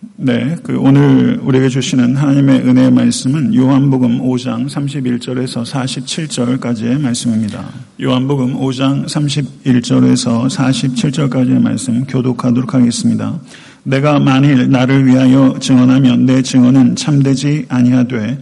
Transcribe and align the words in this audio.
네, 0.00 0.56
그 0.62 0.78
오늘 0.78 1.40
우리에게 1.42 1.68
주시는 1.68 2.14
하나님의 2.14 2.60
은혜의 2.60 2.92
말씀은 2.92 3.52
요한복음 3.54 4.20
5장 4.20 4.68
31절에서 4.68 5.64
47절까지의 5.64 7.00
말씀입니다. 7.00 7.64
요한복음 8.00 8.60
5장 8.60 9.06
31절에서 9.06 10.48
47절까지의 10.48 11.60
말씀 11.60 12.04
교독하도록 12.04 12.74
하겠습니다. 12.74 13.40
내가 13.82 14.20
만일 14.20 14.70
나를 14.70 15.04
위하여 15.04 15.56
증언하면 15.58 16.26
내 16.26 16.42
증언은 16.42 16.94
참되지 16.94 17.66
아니하되 17.68 18.38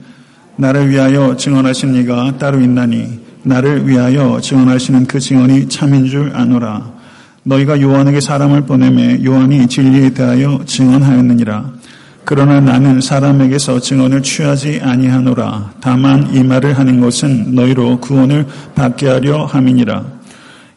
나를 0.57 0.91
위하여 0.91 1.37
증언하신 1.37 1.95
이가 1.95 2.37
따로 2.37 2.61
있나니 2.61 3.21
나를 3.45 3.89
위하여 3.89 4.41
증언하시는 4.41 5.07
그 5.07 5.21
증언이 5.21 5.69
참인 5.69 6.07
줄 6.07 6.33
아노라. 6.35 6.96
너희가 7.47 7.81
요한에게 7.81 8.21
사람을 8.21 8.63
보내매 8.63 9.25
요한이 9.25 9.69
진리에 9.69 10.11
대하여 10.11 10.61
증언하였느니라. 10.67 11.71
그러나 12.25 12.61
나는 12.61 13.01
사람에게서 13.01 13.79
증언을 13.79 14.23
취하지 14.23 14.81
아니하노라. 14.83 15.75
다만 15.81 16.35
이 16.35 16.43
말을 16.43 16.77
하는 16.77 17.01
것은 17.01 17.55
너희로 17.55 18.01
구원을 18.01 18.47
받게 18.75 19.07
하려 19.07 19.45
함이니라. 19.45 20.05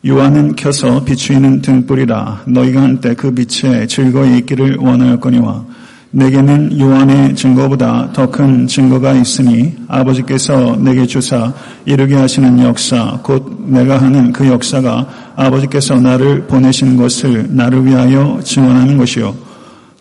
요한은 0.08 0.56
켜서 0.56 1.04
비추이는 1.04 1.62
등불이라. 1.64 2.44
너희가 2.48 2.84
한때 2.84 3.16
그 3.16 3.34
빛에 3.34 3.88
즐거이 3.88 4.38
있기를 4.38 4.78
원하였거니와 4.78 5.66
내게는 6.12 6.80
요한의 6.80 7.36
증거보다 7.36 8.12
더 8.14 8.30
큰 8.32 8.68
증거가 8.68 9.14
있으니 9.14 9.74
아버지께서 9.88 10.76
내게 10.78 11.06
주사 11.06 11.54
이르게 11.86 12.16
하시는 12.16 12.60
역사 12.60 13.20
곧 13.24 13.66
내가 13.68 14.02
하는 14.02 14.32
그 14.32 14.48
역사가 14.48 15.08
아버지께서 15.36 16.00
나를 16.00 16.48
보내신 16.48 16.96
것을 16.98 17.48
나를 17.50 17.86
위하여 17.86 18.40
증언하는 18.44 18.98
것이요. 18.98 19.36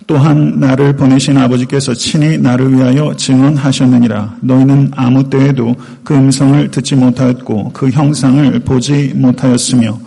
또한 0.06 0.58
나를 0.58 0.96
보내신 0.96 1.36
아버지께서 1.36 1.92
친히 1.92 2.38
나를 2.38 2.72
위하여 2.72 3.12
증언하셨느니라. 3.14 4.36
너희는 4.40 4.92
아무 4.96 5.28
때에도 5.28 5.74
그 6.02 6.14
음성을 6.14 6.70
듣지 6.70 6.96
못하였고 6.96 7.72
그 7.74 7.90
형상을 7.90 8.58
보지 8.60 9.12
못하였으며 9.14 9.98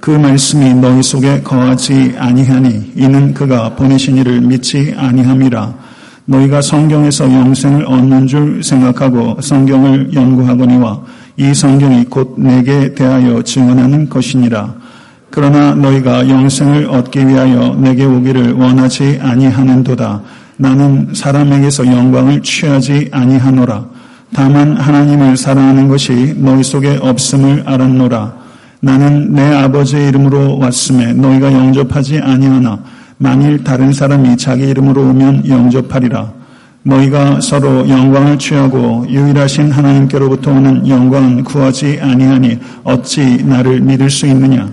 그 0.00 0.10
말씀이 0.10 0.74
너희 0.74 1.02
속에 1.02 1.42
거하지 1.42 2.14
아니하니 2.16 2.92
이는 2.94 3.34
그가 3.34 3.74
보내신 3.74 4.16
이를 4.16 4.40
믿지 4.40 4.94
아니함이라. 4.96 5.74
너희가 6.24 6.62
성경에서 6.62 7.24
영생을 7.24 7.86
얻는 7.86 8.26
줄 8.26 8.62
생각하고 8.62 9.40
성경을 9.40 10.12
연구하거니와 10.14 11.02
이 11.38 11.54
성경이 11.54 12.04
곧 12.04 12.34
내게 12.38 12.94
대하여 12.94 13.42
증언하는 13.42 14.08
것이니라. 14.08 14.74
그러나 15.30 15.74
너희가 15.74 16.28
영생을 16.28 16.86
얻기 16.86 17.26
위하여 17.26 17.74
내게 17.78 18.04
오기를 18.04 18.52
원하지 18.52 19.18
아니하는도다. 19.20 20.22
나는 20.58 21.08
사람에게서 21.14 21.86
영광을 21.86 22.42
취하지 22.42 23.08
아니하노라. 23.10 23.86
다만 24.32 24.76
하나님을 24.76 25.36
사랑하는 25.36 25.88
것이 25.88 26.34
너희 26.36 26.62
속에 26.62 26.98
없음을 27.00 27.62
알았노라 27.66 28.37
나는 28.80 29.32
내 29.32 29.42
아버지의 29.54 30.08
이름으로 30.08 30.58
왔음에 30.58 31.12
너희가 31.14 31.52
영접하지 31.52 32.20
아니하나 32.20 32.78
만일 33.16 33.64
다른 33.64 33.92
사람이 33.92 34.36
자기 34.36 34.68
이름으로 34.68 35.02
오면 35.10 35.48
영접하리라. 35.48 36.32
너희가 36.84 37.40
서로 37.40 37.88
영광을 37.88 38.38
취하고 38.38 39.04
유일하신 39.08 39.72
하나님께로부터 39.72 40.52
오는 40.52 40.86
영광은 40.86 41.42
구하지 41.44 41.98
아니하니 42.00 42.58
어찌 42.84 43.42
나를 43.44 43.80
믿을 43.80 44.08
수 44.08 44.26
있느냐? 44.26 44.70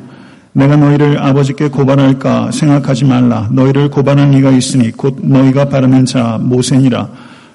내가 0.54 0.78
너희를 0.78 1.20
아버지께 1.20 1.68
고발할까 1.70 2.52
생각하지 2.52 3.06
말라. 3.06 3.50
너희를 3.52 3.90
고발한 3.90 4.34
이가 4.34 4.52
있으니 4.52 4.92
곧 4.92 5.18
너희가 5.22 5.66
바르는 5.66 6.06
자 6.06 6.38
모세니라. 6.40 7.10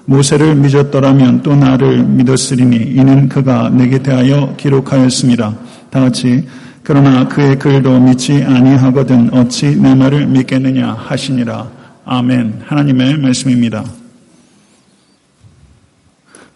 모세를 0.05 0.55
믿었더라면 0.55 1.41
또 1.41 1.55
나를 1.55 2.03
믿었으리니 2.03 2.75
이는 2.93 3.29
그가 3.29 3.69
내게 3.69 3.99
대하여 3.99 4.53
기록하였습니다. 4.57 5.55
다 5.91 5.99
같이 5.99 6.47
그러나 6.83 7.27
그의 7.27 7.59
글도 7.59 7.99
믿지 7.99 8.41
아니하거든 8.43 9.33
어찌 9.33 9.75
내 9.75 9.93
말을 9.93 10.25
믿겠느냐 10.25 10.93
하시니라. 10.93 11.69
아멘. 12.05 12.61
하나님의 12.65 13.17
말씀입니다. 13.17 13.83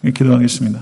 기도하겠습니다. 0.04 0.80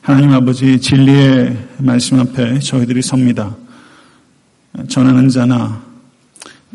하나님 0.00 0.32
아버지 0.32 0.80
진리의 0.80 1.56
말씀 1.78 2.18
앞에 2.18 2.60
저희들이 2.60 3.02
섭니다. 3.02 3.54
전하는 4.88 5.28
자나 5.28 5.82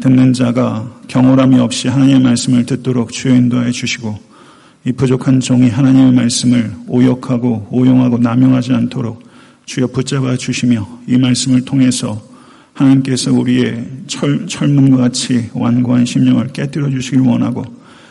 듣는 0.01 0.33
자가 0.33 0.87
경홀함이 1.07 1.59
없이 1.59 1.87
하나님의 1.87 2.21
말씀을 2.21 2.65
듣도록 2.65 3.11
주여 3.11 3.33
인도해 3.35 3.71
주시고 3.71 4.19
이 4.85 4.91
부족한 4.91 5.39
종이 5.39 5.69
하나님의 5.69 6.13
말씀을 6.13 6.73
오역하고 6.87 7.69
오용하고 7.71 8.19
남용하지 8.19 8.73
않도록 8.73 9.32
주여 9.65 9.87
붙잡아 9.87 10.37
주시며 10.37 10.87
이 11.07 11.17
말씀을 11.17 11.65
통해서 11.65 12.21
하나님께서 12.73 13.31
우리의 13.31 13.85
철, 14.07 14.47
철문과 14.47 14.97
같이 14.97 15.49
완고한 15.53 16.05
심령을 16.05 16.47
깨뜨려 16.53 16.89
주시길 16.89 17.21
원하고 17.21 17.63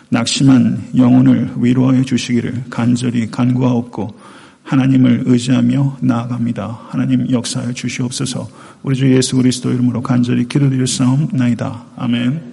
낙심한 0.08 0.90
영혼을 0.96 1.50
위로하여 1.56 2.02
주시기를 2.02 2.64
간절히 2.70 3.30
간구하옵고 3.30 4.20
하나님을 4.62 5.24
의지하며 5.26 5.98
나아갑니다. 6.00 6.80
하나님 6.88 7.30
역사해 7.30 7.72
주시옵소서 7.72 8.48
우리 8.82 8.96
주 8.96 9.12
예수 9.12 9.36
그리스도 9.36 9.72
이름으로 9.72 10.02
간절히 10.02 10.46
기도드렸사옵나이다. 10.46 11.84
아멘. 11.96 12.52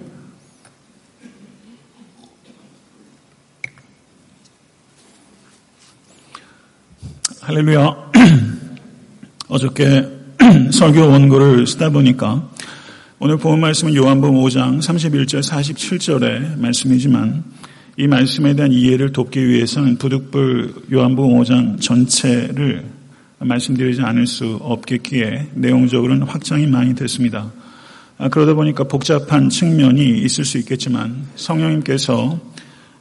할렐루야. 7.40 8.09
어저께 9.50 10.08
설교 10.70 11.08
원고를 11.08 11.66
쓰다 11.66 11.90
보니까 11.90 12.48
오늘 13.18 13.36
본 13.36 13.60
말씀은 13.60 13.96
요한복음 13.96 14.36
5장 14.36 14.78
31절 14.78 15.42
47절의 15.42 16.56
말씀이지만 16.56 17.42
이 17.96 18.06
말씀에 18.06 18.54
대한 18.54 18.70
이해를 18.70 19.12
돕기 19.12 19.48
위해서는 19.48 19.98
부득불 19.98 20.74
요한복음 20.92 21.36
5장 21.40 21.80
전체를 21.80 22.84
말씀드리지 23.40 24.02
않을 24.02 24.28
수 24.28 24.56
없겠기에 24.62 25.48
내용적으로는 25.54 26.28
확장이 26.28 26.68
많이 26.68 26.94
됐습니다. 26.94 27.50
아, 28.18 28.28
그러다 28.28 28.54
보니까 28.54 28.84
복잡한 28.84 29.50
측면이 29.50 30.20
있을 30.20 30.44
수 30.44 30.58
있겠지만 30.58 31.26
성령님께서 31.34 32.38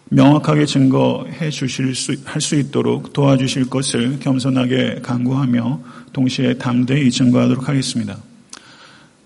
명확하게 0.09 0.65
증거해 0.65 1.49
주실 1.49 1.95
수, 1.95 2.15
할 2.25 2.41
수 2.41 2.55
있도록 2.55 3.13
도와주실 3.13 3.69
것을 3.69 4.19
겸손하게 4.19 4.99
간구하며 5.03 5.79
동시에 6.13 6.55
담대히 6.55 7.11
증거하도록 7.11 7.69
하겠습니다. 7.69 8.17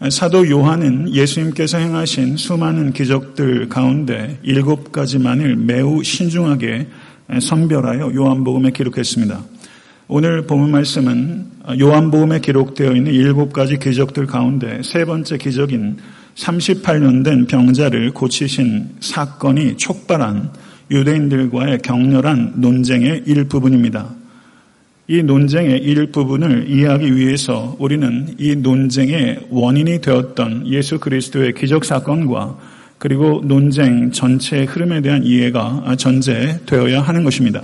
사도 0.10 0.50
요한은 0.50 1.14
예수님께서 1.14 1.78
행하신 1.78 2.36
수많은 2.36 2.92
기적들 2.92 3.70
가운데 3.70 4.38
일곱 4.44 4.92
가지만을 4.92 5.56
매우 5.56 6.04
신중하게 6.04 6.88
선별하여 7.40 8.14
요한복음에 8.14 8.72
기록했습니다. 8.72 9.42
오늘 10.10 10.46
본문 10.46 10.72
말씀은 10.72 11.46
요한복음에 11.80 12.42
기록되어 12.42 12.92
있는 12.94 13.14
일곱 13.14 13.54
가지 13.54 13.80
기적들 13.80 14.26
가운데 14.26 14.82
세 14.84 15.06
번째 15.06 15.38
기적인 15.38 15.98
38년 16.36 17.24
된 17.24 17.48
병자를 17.48 18.12
고치신 18.12 18.98
사건이 19.00 19.78
촉발한 19.78 20.52
유대인들과의 20.92 21.80
격렬한 21.80 22.54
논쟁의 22.58 23.24
일부분입니다. 23.26 24.10
이 25.08 25.22
논쟁의 25.22 25.80
일부분을 25.80 26.70
이해하기 26.70 27.16
위해서 27.16 27.76
우리는 27.78 28.36
이 28.38 28.56
논쟁의 28.56 29.48
원인이 29.50 30.00
되었던 30.02 30.68
예수 30.68 31.00
그리스도의 31.00 31.54
기적 31.54 31.84
사건과 31.84 32.58
그리고 32.98 33.42
논쟁 33.44 34.12
전체의 34.12 34.66
흐름에 34.66 35.02
대한 35.02 35.24
이해가 35.25 35.96
전제되어야 35.98 37.02
하는 37.02 37.25
것입니다. 37.25 37.62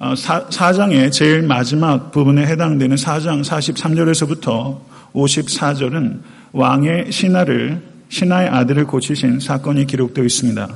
아, 0.00 0.14
사장의 0.16 1.12
제일 1.12 1.42
마지막 1.42 2.10
부분에 2.10 2.44
해당되는 2.44 2.96
4장 2.96 3.44
43절에서부터 3.44 4.80
54절은 5.14 6.18
왕의 6.52 7.12
신하를 7.12 7.80
신하의 8.08 8.48
아들을 8.48 8.86
고치신 8.86 9.38
사건이 9.38 9.86
기록되어 9.86 10.24
있습니다. 10.24 10.68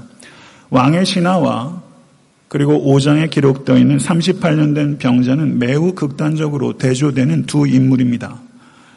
왕의 0.71 1.07
신하와 1.07 1.83
그리고 2.49 2.73
5장에 2.85 3.31
기록되어 3.31 3.77
있는 3.77 3.99
38년 3.99 4.75
된 4.75 4.99
병자는 4.99 5.59
매우 5.59 5.93
극단적으로 5.93 6.79
대조되는 6.79 7.45
두 7.45 7.67
인물입니다. 7.67 8.39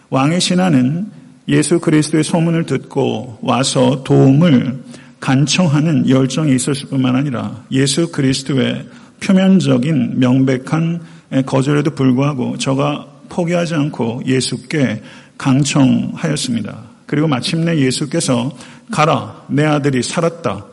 왕의 0.09 0.39
신하는 0.39 1.07
예수 1.47 1.79
그리스도의 1.79 2.23
소문을 2.23 2.65
듣고 2.65 3.39
와서 3.41 4.03
도움을 4.03 4.83
간청하는 5.19 6.09
열정이 6.09 6.55
있었을 6.55 6.89
뿐만 6.89 7.15
아니라 7.15 7.63
예수 7.71 8.11
그리스도의 8.11 8.85
표면적인 9.19 10.19
명백한 10.19 11.01
거절에도 11.45 11.91
불구하고 11.91 12.57
저가 12.57 13.07
포기하지 13.29 13.75
않고 13.75 14.23
예수께 14.25 15.01
강청하였습니다. 15.37 16.77
그리고 17.05 17.27
마침내 17.27 17.77
예수께서 17.77 18.55
가라, 18.91 19.45
내 19.49 19.65
아들이 19.65 20.01
살았다. 20.03 20.65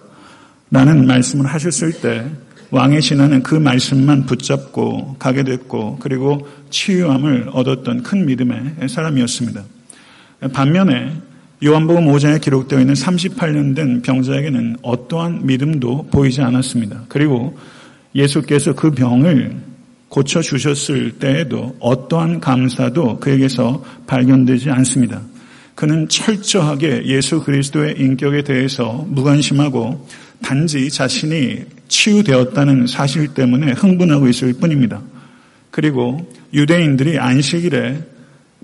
라는 0.70 1.06
말씀을 1.06 1.46
하셨을 1.46 1.92
때 2.00 2.24
왕의 2.70 3.00
신하는 3.00 3.42
그 3.42 3.54
말씀만 3.54 4.26
붙잡고 4.26 5.16
가게 5.18 5.42
됐고 5.42 5.98
그리고 6.00 6.46
치유함을 6.70 7.50
얻었던 7.52 8.02
큰 8.02 8.26
믿음의 8.26 8.88
사람이었습니다. 8.88 9.62
반면에 10.52 11.12
요한복음 11.64 12.06
5장에 12.06 12.40
기록되어 12.40 12.80
있는 12.80 12.94
38년 12.94 13.74
된 13.74 14.02
병자에게는 14.02 14.76
어떠한 14.82 15.46
믿음도 15.46 16.06
보이지 16.10 16.42
않았습니다. 16.42 17.04
그리고 17.08 17.58
예수께서 18.14 18.74
그 18.74 18.90
병을 18.90 19.56
고쳐 20.08 20.40
주셨을 20.40 21.12
때에도 21.18 21.76
어떠한 21.80 22.40
감사도 22.40 23.18
그에게서 23.18 23.82
발견되지 24.06 24.70
않습니다. 24.70 25.20
그는 25.74 26.08
철저하게 26.08 27.06
예수 27.06 27.42
그리스도의 27.42 27.96
인격에 27.98 28.42
대해서 28.42 29.04
무관심하고 29.08 30.06
단지 30.42 30.90
자신이 30.90 31.64
치유되었다는 31.88 32.86
사실 32.86 33.28
때문에 33.28 33.72
흥분하고 33.72 34.28
있을 34.28 34.54
뿐입니다. 34.54 35.02
그리고 35.70 36.30
유대인들이 36.52 37.18
안식일에 37.18 38.02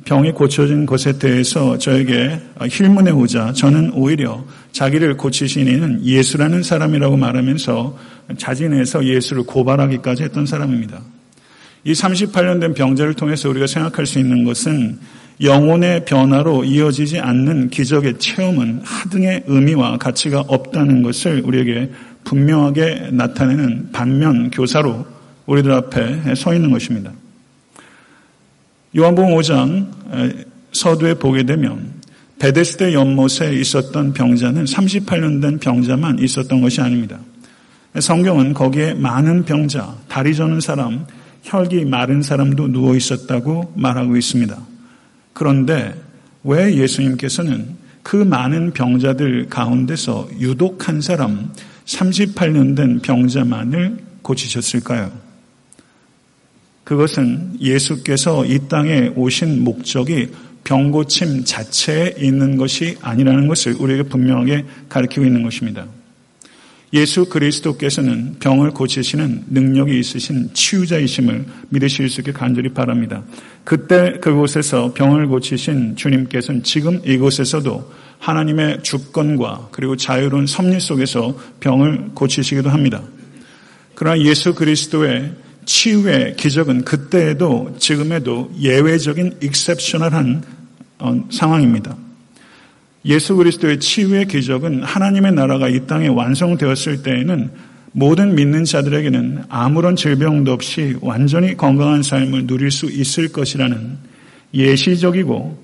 병이 0.05 0.33
고쳐진 0.33 0.87
것에 0.87 1.19
대해서 1.19 1.79
저에게 1.79 2.41
힐문해 2.69 3.13
오자 3.13 3.53
저는 3.53 3.93
오히려 3.95 4.45
자기를 4.73 5.17
고치신 5.17 5.67
이는 5.67 6.05
예수라는 6.05 6.63
사람이라고 6.63 7.17
말하면서 7.17 7.99
자진해서 8.37 9.05
예수를 9.07 9.45
고발하기까지 9.45 10.25
했던 10.25 10.47
사람입니다. 10.47 11.01
이 11.85 11.93
38년 11.93 12.61
된 12.61 12.75
병자를 12.75 13.15
통해서 13.15 13.49
우리가 13.49 13.67
생각할 13.67 14.07
수 14.07 14.19
있는 14.19 14.45
것은 14.45 14.99
영혼의 15.41 16.05
변화로 16.05 16.65
이어지지 16.65 17.19
않는 17.19 17.71
기적의 17.71 18.19
체험은 18.19 18.83
하등의 18.85 19.45
의미와 19.47 19.99
가치가 19.99 20.41
없다는 20.41 21.03
것을 21.03 21.43
우리에게 21.45 21.91
분명하게 22.25 23.11
나타내는 23.13 23.91
반면 23.93 24.51
교사로 24.51 25.07
우리들 25.47 25.73
앞에 25.73 26.35
서 26.37 26.55
있는 26.55 26.71
것입니다. 26.71 27.13
요한복음 28.97 29.35
5장 29.35 30.45
서두에 30.73 31.15
보게 31.15 31.43
되면 31.43 31.93
베데스대 32.39 32.95
연못에 32.95 33.53
있었던 33.55 34.13
병자는 34.13 34.65
38년 34.65 35.43
된 35.43 35.59
병자만 35.59 36.19
있었던 36.21 36.61
것이 36.61 36.81
아닙니다. 36.81 37.19
성경은 37.99 38.55
거기에 38.55 38.95
많은 38.95 39.45
병자, 39.45 39.97
다리 40.09 40.35
저는 40.35 40.61
사람, 40.61 41.07
혈기 41.43 41.85
마른 41.85 42.23
사람도 42.23 42.69
누워 42.69 42.97
있었다고 42.97 43.73
말하고 43.77 44.17
있습니다. 44.17 44.74
그런데 45.35 45.95
왜 46.43 46.75
예수님께서는 46.77 47.77
그 48.03 48.17
많은 48.17 48.73
병자들 48.73 49.49
가운데서 49.49 50.29
유독 50.41 50.89
한 50.89 51.01
사람 51.01 51.53
38년 51.85 52.77
된 52.77 53.01
병자만을 53.01 53.99
고치셨을까요? 54.23 55.13
그것은 56.85 57.57
예수께서 57.61 58.45
이 58.45 58.61
땅에 58.69 59.11
오신 59.17 59.65
목적이 59.65 60.29
병고침 60.65 61.45
자체에 61.45 62.15
있는 62.19 62.57
것이 62.57 62.97
아니라는 63.01 63.49
것을 63.49 63.75
우리에게 63.75 64.05
분명하게 64.05 64.65
가르치고 64.89 65.25
있는 65.25 65.43
것입니다. 65.43 65.87
예수 66.95 67.25
그리스도께서는 67.27 68.37
병을 68.39 68.71
고치시는 68.71 69.47
능력이 69.51 69.99
있으신 69.99 70.51
치유자이심을 70.55 71.45
믿으실 71.71 72.09
수 72.09 72.21
있게 72.21 72.33
간절히 72.33 72.69
바랍니다. 72.73 73.25
그때 73.65 74.13
그곳에서 74.21 74.95
병을 74.95 75.27
고치신 75.27 75.97
주님께서는 75.97 76.63
지금 76.63 77.01
이곳에서도 77.05 77.93
하나님의 78.21 78.85
주권과 78.85 79.71
그리고 79.73 79.97
자유로운 79.97 80.47
섭리 80.47 80.79
속에서 80.79 81.37
병을 81.59 82.13
고치시기도 82.15 82.71
합니다. 82.71 83.03
그러나 83.97 84.21
예수 84.21 84.55
그리스도의 84.55 85.33
치유의 85.65 86.37
기적은 86.37 86.85
그때에도 86.85 87.75
지금에도 87.79 88.53
예외적인 88.61 89.39
익셉셔널한 89.43 90.43
어, 91.01 91.25
상황입니다. 91.31 92.04
예수 93.07 93.37
그리스도의 93.37 93.81
치유의 93.81 94.29
기적은 94.29 94.83
하나님의 94.83 95.33
나라가 95.33 95.69
이 95.69 95.87
땅에 95.87 96.09
완성되었을 96.09 97.03
때에는 97.03 97.51
모든 97.93 98.35
믿는 98.35 98.65
자들에게는 98.65 99.45
아무런 99.49 99.95
질병도 99.95 100.53
없이 100.53 100.97
완전히 101.01 101.57
건강한 101.57 102.03
삶을 102.03 102.47
누릴 102.47 102.71
수 102.71 102.87
있을 102.87 103.29
것이라는 103.29 103.99
예시적이고 104.53 105.63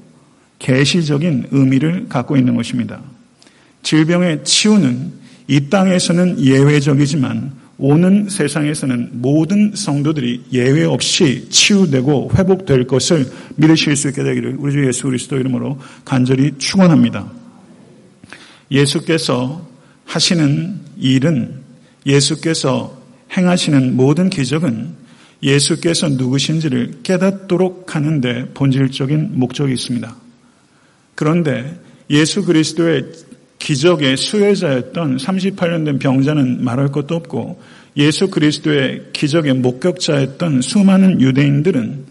계시적인 0.58 1.46
의미를 1.50 2.08
갖고 2.08 2.37
있는 2.37 2.54
것입니다. 2.54 3.00
질병의 3.82 4.44
치유는 4.44 5.12
이 5.48 5.69
땅에서는 5.69 6.44
예외적이지만 6.44 7.60
오는 7.82 8.29
세상에서는 8.29 9.09
모든 9.23 9.73
성도들이 9.75 10.44
예외 10.53 10.85
없이 10.85 11.49
치유되고 11.49 12.32
회복될 12.37 12.87
것을 12.87 13.27
믿으실 13.56 13.97
수 13.97 14.09
있게 14.09 14.23
되기를 14.23 14.56
우리 14.59 14.73
주 14.73 14.87
예수 14.87 15.05
그리스도 15.05 15.38
이름으로 15.38 15.79
간절히 16.05 16.53
축원합니다. 16.59 17.32
예수께서 18.71 19.67
하시는 20.05 20.79
일은 20.99 21.55
예수께서 22.05 23.00
행하시는 23.35 23.97
모든 23.97 24.29
기적은 24.29 25.00
예수께서 25.43 26.11
누구신지를 26.11 26.99
깨닫도록 27.03 27.94
하는데 27.97 28.50
본질적인 28.53 29.38
목적이 29.38 29.73
있습니다. 29.73 30.15
그런데 31.15 31.81
예수 32.11 32.44
그리스도의 32.44 33.06
기적의 33.61 34.17
수혜자였던 34.17 35.19
38년 35.19 35.85
된 35.85 35.99
병자는 35.99 36.65
말할 36.65 36.89
것도 36.89 37.15
없고 37.15 37.61
예수 37.97 38.29
그리스도의 38.31 39.11
기적의 39.12 39.55
목격자였던 39.55 40.62
수많은 40.62 41.21
유대인들은 41.21 42.07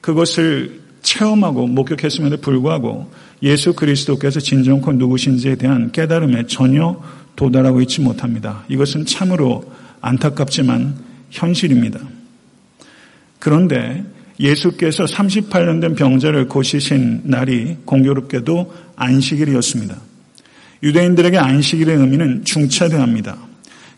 그것을 0.00 0.80
체험하고 1.02 1.68
목격했음에도 1.68 2.38
불구하고 2.38 3.10
예수 3.42 3.72
그리스도께서 3.72 4.40
진정코 4.40 4.92
누구신지에 4.92 5.54
대한 5.56 5.90
깨달음에 5.92 6.46
전혀 6.46 7.00
도달하고 7.36 7.80
있지 7.82 8.00
못합니다. 8.00 8.64
이것은 8.68 9.06
참으로 9.06 9.64
안타깝지만 10.00 10.96
현실입니다. 11.30 12.00
그런데 13.38 14.04
예수께서 14.40 15.04
38년 15.04 15.80
된 15.80 15.94
병자를 15.94 16.48
고시신 16.48 17.22
날이 17.24 17.76
공교롭게도 17.84 18.74
안식일이었습니다. 18.96 20.11
유대인들에게 20.82 21.38
안식일의 21.38 21.96
의미는 21.96 22.44
중차대합니다. 22.44 23.36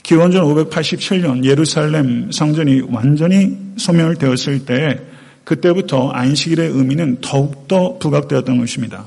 기원전 0.03 0.45
587년 0.45 1.45
예루살렘 1.45 2.31
성전이 2.31 2.83
완전히 2.91 3.57
소멸되었을 3.76 4.67
때 4.67 5.00
그때부터 5.45 6.11
안식일의 6.11 6.71
의미는 6.71 7.19
더욱더 7.23 7.99
부각되었던 7.99 8.59
것입니다. 8.59 9.07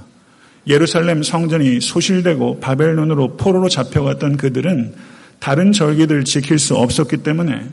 예루살렘 0.65 1.23
성전이 1.23 1.79
소실되고 1.81 2.59
바벨론으로 2.59 3.37
포로로 3.37 3.69
잡혀갔던 3.69 4.37
그들은 4.37 4.93
다른 5.39 5.71
절기들을 5.71 6.25
지킬 6.25 6.59
수 6.59 6.75
없었기 6.75 7.17
때문에 7.17 7.67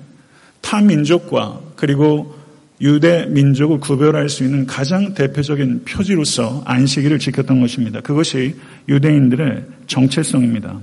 타 0.60 0.80
민족과 0.80 1.60
그리고 1.76 2.36
유대 2.84 3.24
민족을 3.24 3.80
구별할 3.80 4.28
수 4.28 4.44
있는 4.44 4.66
가장 4.66 5.14
대표적인 5.14 5.84
표지로서 5.86 6.62
안식일을 6.66 7.18
지켰던 7.18 7.58
것입니다. 7.60 8.02
그것이 8.02 8.56
유대인들의 8.90 9.64
정체성입니다. 9.86 10.78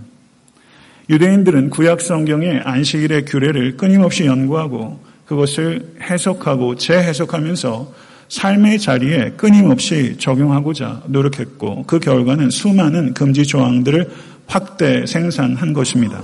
유대인들은 1.11 1.69
구약 1.69 2.01
성경의 2.01 2.61
안식일의 2.61 3.25
규례를 3.25 3.77
끊임없이 3.77 4.25
연구하고 4.25 4.99
그것을 5.27 5.93
해석하고 6.01 6.75
재해석하면서 6.75 7.93
삶의 8.29 8.79
자리에 8.79 9.33
끊임없이 9.37 10.15
적용하고자 10.17 11.03
노력했고 11.05 11.83
그 11.83 11.99
결과는 11.99 12.49
수많은 12.49 13.13
금지 13.13 13.45
조항들을 13.45 14.09
확대 14.47 15.05
생산한 15.05 15.73
것입니다. 15.73 16.23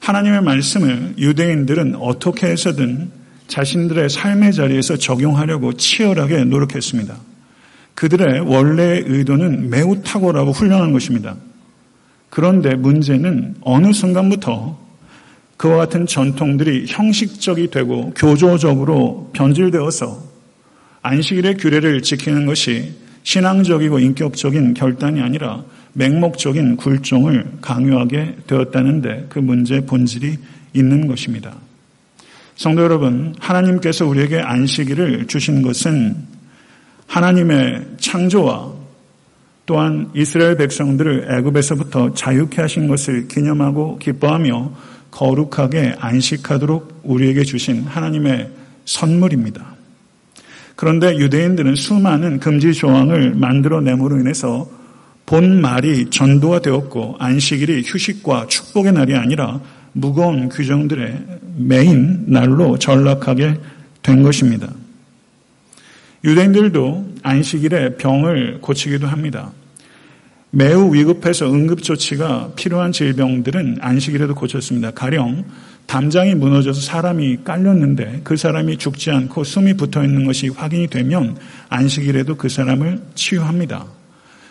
하나님의 0.00 0.42
말씀을 0.42 1.14
유대인들은 1.16 1.94
어떻게 1.94 2.48
해서든 2.48 3.10
자신들의 3.48 4.10
삶의 4.10 4.52
자리에서 4.52 4.96
적용하려고 4.96 5.72
치열하게 5.74 6.44
노력했습니다. 6.44 7.16
그들의 7.94 8.40
원래의 8.40 9.04
의도는 9.06 9.70
매우 9.70 10.02
탁월하고 10.02 10.52
훌륭한 10.52 10.92
것입니다. 10.92 11.36
그런데 12.28 12.74
문제는 12.74 13.56
어느 13.62 13.92
순간부터 13.92 14.78
그와 15.56 15.76
같은 15.78 16.06
전통들이 16.06 16.84
형식적이 16.86 17.70
되고 17.70 18.12
교조적으로 18.14 19.30
변질되어서 19.32 20.22
안식일의 21.02 21.56
규례를 21.56 22.02
지키는 22.02 22.46
것이 22.46 22.94
신앙적이고 23.22 23.98
인격적인 23.98 24.74
결단이 24.74 25.22
아니라 25.22 25.64
맹목적인 25.94 26.76
굴종을 26.76 27.52
강요하게 27.62 28.36
되었다는데 28.46 29.26
그 29.30 29.38
문제의 29.38 29.86
본질이 29.86 30.36
있는 30.74 31.06
것입니다. 31.06 31.54
성도 32.56 32.82
여러분, 32.82 33.34
하나님께서 33.38 34.06
우리에게 34.06 34.40
안식일을 34.40 35.26
주신 35.26 35.60
것은 35.60 36.16
하나님의 37.06 37.86
창조와 38.00 38.72
또한 39.66 40.10
이스라엘 40.14 40.56
백성들을 40.56 41.28
애굽에서부터 41.30 42.14
자유케 42.14 42.62
하신 42.62 42.88
것을 42.88 43.28
기념하고 43.28 43.98
기뻐하며 43.98 44.72
거룩하게 45.10 45.96
안식하도록 45.98 47.02
우리에게 47.04 47.44
주신 47.44 47.82
하나님의 47.82 48.50
선물입니다. 48.86 49.76
그런데 50.76 51.14
유대인들은 51.16 51.74
수많은 51.74 52.40
금지 52.40 52.72
조항을 52.72 53.34
만들어냄으로 53.34 54.18
인해서 54.18 54.66
본 55.26 55.60
말이 55.60 56.08
전도가 56.08 56.60
되었고 56.60 57.16
안식일이 57.18 57.82
휴식과 57.84 58.46
축복의 58.46 58.92
날이 58.92 59.14
아니라 59.14 59.60
무거운 59.96 60.50
규정들의 60.50 61.24
메인 61.56 62.24
날로 62.26 62.78
전락하게 62.78 63.54
된 64.02 64.22
것입니다. 64.22 64.68
유대인들도 66.22 67.14
안식일에 67.22 67.96
병을 67.96 68.58
고치기도 68.60 69.06
합니다. 69.06 69.52
매우 70.50 70.94
위급해서 70.94 71.50
응급조치가 71.50 72.52
필요한 72.56 72.92
질병들은 72.92 73.78
안식일에도 73.80 74.34
고쳤습니다. 74.34 74.90
가령 74.90 75.44
담장이 75.86 76.34
무너져서 76.34 76.80
사람이 76.80 77.38
깔렸는데 77.44 78.20
그 78.22 78.36
사람이 78.36 78.76
죽지 78.76 79.10
않고 79.10 79.44
숨이 79.44 79.74
붙어 79.74 80.04
있는 80.04 80.26
것이 80.26 80.48
확인이 80.48 80.88
되면 80.88 81.38
안식일에도 81.70 82.36
그 82.36 82.50
사람을 82.50 83.00
치유합니다. 83.14 83.86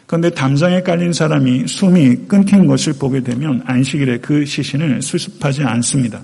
그런데 0.06 0.30
담장에 0.30 0.82
깔린 0.82 1.14
사람이 1.14 1.68
숨이 1.68 2.28
끊긴 2.28 2.68
것을 2.68 2.94
보게 2.94 3.22
되면 3.22 3.64
안식일에 3.66 4.20
그 4.20 4.46
시신을 4.46 5.02
수습하지 5.02 5.64
않습니다. 5.64 6.22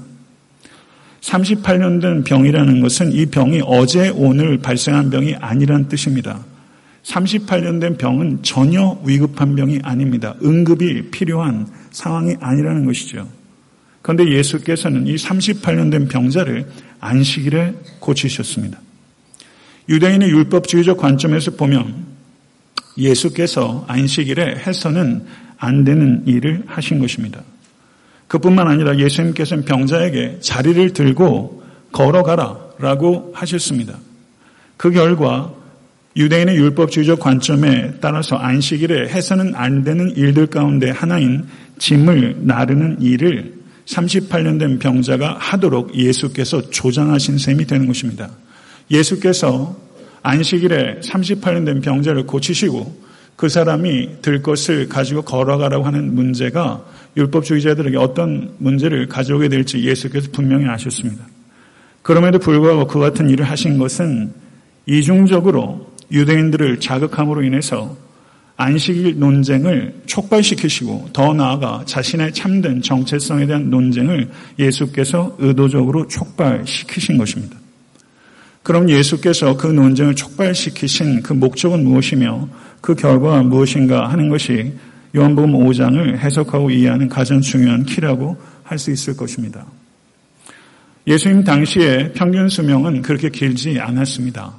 38년 1.21 2.01
된 2.01 2.23
병이라는 2.23 2.81
것은 2.81 3.11
이 3.11 3.27
병이 3.27 3.61
어제 3.65 4.09
오늘 4.09 4.57
발생한 4.57 5.09
병이 5.09 5.35
아니란 5.35 5.87
뜻입니다. 5.87 6.43
38년 7.03 7.79
된 7.79 7.97
병은 7.97 8.43
전혀 8.43 8.99
위급한 9.03 9.55
병이 9.55 9.79
아닙니다. 9.83 10.35
응급이 10.43 11.09
필요한 11.09 11.67
상황이 11.91 12.35
아니라는 12.39 12.85
것이죠. 12.85 13.27
그런데 14.01 14.31
예수께서는 14.31 15.07
이 15.07 15.15
38년 15.15 15.91
된 15.91 16.07
병자를 16.07 16.67
안식일에 16.99 17.73
고치셨습니다. 17.99 18.79
유대인의 19.89 20.29
율법주의적 20.29 20.97
관점에서 20.97 21.51
보면 21.51 22.10
예수께서 22.97 23.85
안식일에 23.87 24.57
해서는 24.65 25.25
안 25.57 25.83
되는 25.83 26.23
일을 26.25 26.63
하신 26.65 26.99
것입니다. 26.99 27.41
그뿐만 28.27 28.67
아니라 28.67 28.97
예수님께서는 28.97 29.65
병자에게 29.65 30.39
자리를 30.41 30.93
들고 30.93 31.63
걸어가라 31.91 32.57
라고 32.79 33.31
하셨습니다. 33.35 33.97
그 34.77 34.91
결과 34.91 35.53
유대인의 36.15 36.55
율법주의적 36.57 37.19
관점에 37.19 37.93
따라서 38.01 38.35
안식일에 38.35 39.09
해서는 39.09 39.53
안 39.55 39.83
되는 39.83 40.15
일들 40.15 40.47
가운데 40.47 40.89
하나인 40.89 41.45
짐을 41.77 42.37
나르는 42.41 43.01
일을 43.01 43.61
38년 43.85 44.59
된 44.59 44.79
병자가 44.79 45.37
하도록 45.39 45.95
예수께서 45.95 46.69
조장하신 46.69 47.37
셈이 47.37 47.65
되는 47.65 47.87
것입니다. 47.87 48.29
예수께서 48.89 49.75
안식일에 50.23 50.99
38년 51.01 51.65
된 51.65 51.81
병자를 51.81 52.25
고치시고 52.25 53.01
그 53.35 53.49
사람이 53.49 54.21
들 54.21 54.41
것을 54.41 54.87
가지고 54.87 55.23
걸어가라고 55.23 55.83
하는 55.83 56.13
문제가 56.13 56.85
율법주의자들에게 57.17 57.97
어떤 57.97 58.53
문제를 58.59 59.07
가져오게 59.07 59.49
될지 59.49 59.83
예수께서 59.83 60.29
분명히 60.31 60.67
아셨습니다. 60.67 61.25
그럼에도 62.01 62.39
불구하고 62.39 62.87
그 62.87 62.99
같은 62.99 63.29
일을 63.29 63.45
하신 63.45 63.77
것은 63.77 64.31
이중적으로 64.85 65.91
유대인들을 66.11 66.79
자극함으로 66.79 67.43
인해서 67.43 67.95
안식일 68.57 69.17
논쟁을 69.17 70.01
촉발시키시고 70.05 71.09
더 71.13 71.33
나아가 71.33 71.83
자신의 71.85 72.33
참된 72.33 72.81
정체성에 72.81 73.47
대한 73.47 73.69
논쟁을 73.71 74.29
예수께서 74.59 75.35
의도적으로 75.39 76.07
촉발시키신 76.07 77.17
것입니다. 77.17 77.60
그럼 78.63 78.89
예수께서 78.89 79.57
그 79.57 79.67
논쟁을 79.67 80.15
촉발시키신 80.15 81.23
그 81.23 81.33
목적은 81.33 81.83
무엇이며 81.83 82.47
그 82.79 82.95
결과가 82.95 83.43
무엇인가 83.43 84.09
하는 84.09 84.29
것이 84.29 84.73
요한복음 85.15 85.53
5장을 85.53 86.17
해석하고 86.17 86.69
이해하는 86.69 87.09
가장 87.09 87.41
중요한 87.41 87.83
키라고 87.85 88.37
할 88.71 88.79
수 88.79 88.89
있을 88.91 89.17
것입니다. 89.17 89.65
예수님 91.05 91.43
당시에 91.43 92.13
평균 92.13 92.47
수명은 92.47 93.01
그렇게 93.01 93.29
길지 93.29 93.77
않았습니다. 93.79 94.53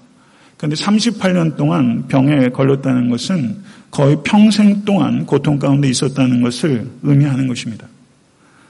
그런데 0.59 0.77
38년 0.77 1.57
동안 1.57 2.07
병에 2.09 2.51
걸렸다는 2.51 3.09
것은 3.09 3.57
거의 3.91 4.17
평생 4.23 4.85
동안 4.85 5.25
고통 5.25 5.59
가운데 5.59 5.89
있었다는 5.89 6.43
것을 6.43 6.87
의미하는 7.03 7.49
것입니다. 7.49 7.87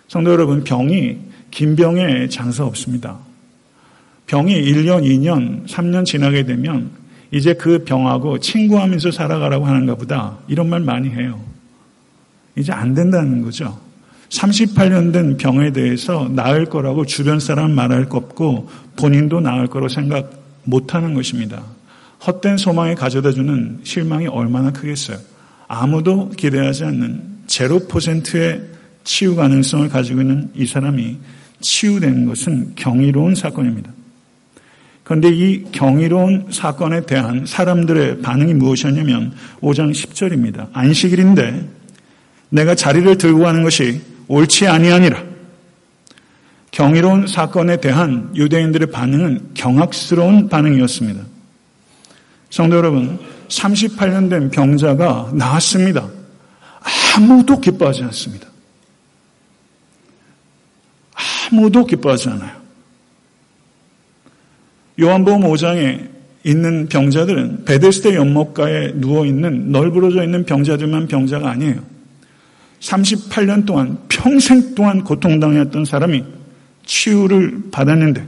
성도 0.06 0.30
여러분, 0.30 0.62
병이 0.62 1.18
긴 1.50 1.74
병에 1.74 2.28
장사 2.28 2.64
없습니다. 2.64 3.18
병이 4.26 4.54
1년, 4.54 5.02
2년, 5.04 5.66
3년 5.66 6.04
지나게 6.04 6.44
되면 6.44 6.90
이제 7.30 7.54
그 7.54 7.84
병하고 7.84 8.38
친구하면서 8.38 9.10
살아가라고 9.10 9.64
하는가 9.64 9.94
보다 9.94 10.38
이런 10.48 10.68
말 10.68 10.80
많이 10.80 11.08
해요. 11.08 11.40
이제 12.56 12.72
안 12.72 12.94
된다는 12.94 13.42
거죠. 13.42 13.78
38년 14.28 15.12
된 15.12 15.36
병에 15.36 15.72
대해서 15.72 16.28
나을 16.28 16.66
거라고 16.66 17.04
주변 17.04 17.40
사람 17.40 17.72
말할 17.72 18.08
것 18.08 18.18
없고 18.18 18.68
본인도 18.96 19.40
나을 19.40 19.66
거라고 19.66 19.88
생각 19.88 20.30
못 20.64 20.94
하는 20.94 21.14
것입니다. 21.14 21.62
헛된 22.26 22.56
소망에 22.56 22.94
가져다 22.94 23.32
주는 23.32 23.80
실망이 23.82 24.26
얼마나 24.26 24.70
크겠어요. 24.70 25.18
아무도 25.68 26.30
기대하지 26.30 26.84
않는 26.84 27.22
제로 27.46 27.80
퍼센트의 27.88 28.62
치유 29.04 29.34
가능성을 29.34 29.88
가지고 29.88 30.20
있는 30.20 30.50
이 30.54 30.66
사람이 30.66 31.18
치유된 31.60 32.26
것은 32.26 32.72
경이로운 32.76 33.34
사건입니다. 33.34 33.90
그런데 35.12 35.28
이 35.28 35.62
경이로운 35.72 36.46
사건에 36.50 37.04
대한 37.04 37.44
사람들의 37.44 38.22
반응이 38.22 38.54
무엇이었냐면 38.54 39.34
5장 39.60 39.92
10절입니다. 39.92 40.68
안식일인데 40.72 41.68
내가 42.48 42.74
자리를 42.74 43.18
들고 43.18 43.40
가는 43.40 43.62
것이 43.62 44.00
옳지 44.28 44.68
아니하니라. 44.68 45.22
경이로운 46.70 47.26
사건에 47.26 47.76
대한 47.76 48.30
유대인들의 48.34 48.90
반응은 48.90 49.50
경악스러운 49.52 50.48
반응이었습니다. 50.48 51.22
성도 52.48 52.76
여러분, 52.76 53.18
38년 53.48 54.30
된 54.30 54.50
병자가 54.50 55.32
나았습니다. 55.34 56.08
아무도 57.18 57.60
기뻐하지 57.60 58.04
않습니다. 58.04 58.48
아무도 61.50 61.84
기뻐하지 61.84 62.30
않아요. 62.30 62.61
요한복음 65.00 65.48
5장에 65.48 66.08
있는 66.44 66.88
병자들은 66.88 67.64
베데스대 67.64 68.14
연못가에 68.14 68.92
누워 68.94 69.24
있는 69.24 69.70
널브러져 69.70 70.24
있는 70.24 70.44
병자들만 70.44 71.08
병자가 71.08 71.48
아니에요. 71.50 71.76
38년 72.80 73.64
동안 73.64 73.98
평생 74.08 74.74
동안 74.74 75.04
고통당했던 75.04 75.84
사람이 75.84 76.24
치유를 76.84 77.70
받았는데 77.70 78.26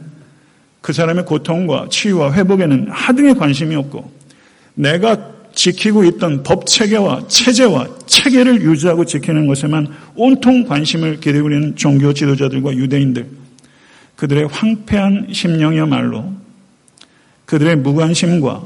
그 0.81 0.93
사람의 0.93 1.25
고통과 1.25 1.89
치유와 1.91 2.35
회복에는 2.35 2.89
하등의 2.91 3.35
관심이 3.35 3.75
없고 3.75 4.13
내가 4.75 5.33
지키고 5.55 6.05
있던 6.05 6.43
법 6.43 6.67
체계와 6.67 7.27
체제와 7.29 7.89
체계를 8.07 8.63
유지하고 8.63 9.05
지키는 9.05 9.47
것에만 9.47 9.89
온통 10.15 10.65
관심을 10.65 11.21
있는 11.21 11.75
종교 11.77 12.13
지도자들과 12.13 12.75
유대인들 12.75 13.27
그들의 14.17 14.47
황폐한 14.49 15.29
심령이야말로 15.33 16.44
그들의 17.47 17.77
무관심과 17.77 18.63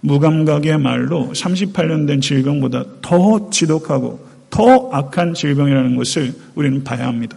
무감각의 0.00 0.78
말로 0.78 1.30
38년 1.32 2.06
된 2.06 2.20
질병보다 2.20 2.84
더 3.02 3.50
지독하고 3.50 4.24
더 4.50 4.90
악한 4.92 5.34
질병이라는 5.34 5.96
것을 5.96 6.34
우리는 6.54 6.84
봐야 6.84 7.06
합니다. 7.06 7.36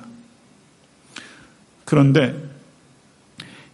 그런데 1.85 2.35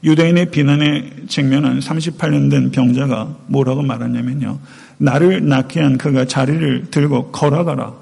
유대인의 0.04 0.52
비난에 0.52 1.12
직면한 1.28 1.80
38년 1.80 2.50
된 2.50 2.72
병자가 2.72 3.38
뭐라고 3.48 3.82
말하냐면요. 3.82 4.60
나를 4.98 5.48
낳게 5.48 5.82
한 5.82 5.98
그가 5.98 6.26
자리를 6.26 6.92
들고 6.92 7.32
걸어가라 7.32 7.94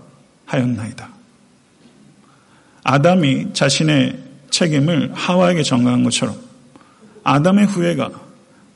하였나이다. 0.46 1.10
아담이 2.84 3.54
자신의 3.54 4.20
책임을 4.50 5.12
하와에게 5.14 5.64
전가한 5.64 6.04
것처럼 6.04 6.36
아담의 7.24 7.66
후예가 7.68 8.12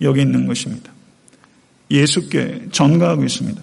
여기 0.01 0.21
있는 0.21 0.45
것입니다. 0.45 0.91
예수께 1.89 2.67
전가하고 2.71 3.23
있습니다. 3.23 3.61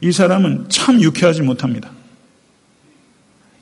이 0.00 0.12
사람은 0.12 0.66
참 0.68 1.00
유쾌하지 1.00 1.42
못합니다. 1.42 1.90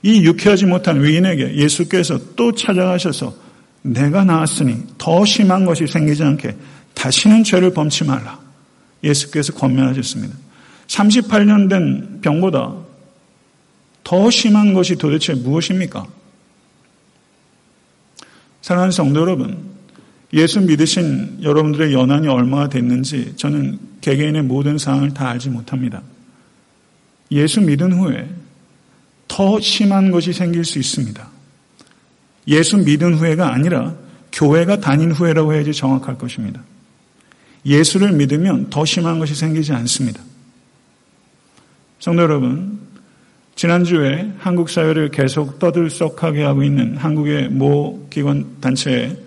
이 0.02 0.25
유쾌하지 0.25 0.66
못한 0.66 1.02
위인에게 1.02 1.57
예수께서 1.57 2.19
또 2.37 2.52
찾아가셔서 2.52 3.35
내가 3.83 4.25
나았으니 4.25 4.83
더 4.99 5.25
심한 5.25 5.64
것이 5.64 5.87
생기지 5.87 6.23
않게 6.23 6.57
다시는 6.95 7.45
죄를 7.45 7.73
범치 7.73 8.04
말라. 8.04 8.38
예수께서 9.02 9.52
권면하셨습니다. 9.54 10.37
38년 10.87 11.69
된 11.69 12.21
병보다 12.21 12.75
더 14.02 14.31
심한 14.31 14.75
것이 14.75 14.97
도대체 14.97 15.35
무엇입니까? 15.35 16.07
사랑하는 18.61 18.93
성도 18.93 19.21
여러분, 19.21 19.74
예수 20.35 20.61
믿으신 20.61 21.38
여러분들의 21.43 21.93
연한이 21.93 22.26
얼마나 22.26 22.69
됐는지 22.69 23.35
저는 23.37 23.79
개개인의 24.00 24.43
모든 24.43 24.76
상황을 24.76 25.14
다 25.14 25.31
알지 25.31 25.49
못합니다. 25.49 26.03
예수 27.31 27.61
믿은 27.61 27.93
후에 27.93 28.29
더 29.29 29.61
심한 29.61 30.11
것이 30.11 30.33
생길 30.33 30.64
수 30.64 30.79
있습니다. 30.81 31.26
예수 32.49 32.76
믿은 32.79 33.14
후에가 33.14 33.53
아니라 33.53 33.95
교회가 34.33 34.81
다닌 34.81 35.12
후에라고 35.12 35.55
해야지 35.55 35.73
정확할 35.73 36.19
것입니다. 36.19 36.61
예수를 37.64 38.12
믿으면 38.12 38.71
더 38.71 38.85
심한 38.85 39.21
것이 39.21 39.35
생기지 39.35 39.73
않습니다. 39.73 40.21
성도 42.00 42.23
여러분, 42.23 42.81
지난주에 43.55 44.33
한국 44.38 44.69
사회를 44.69 45.11
계속 45.11 45.61
떠들썩하게 45.61 46.43
하고 46.43 46.64
있는 46.64 46.97
한국의 46.97 47.49
모 47.50 48.09
기관 48.11 48.61
단체에 48.61 49.24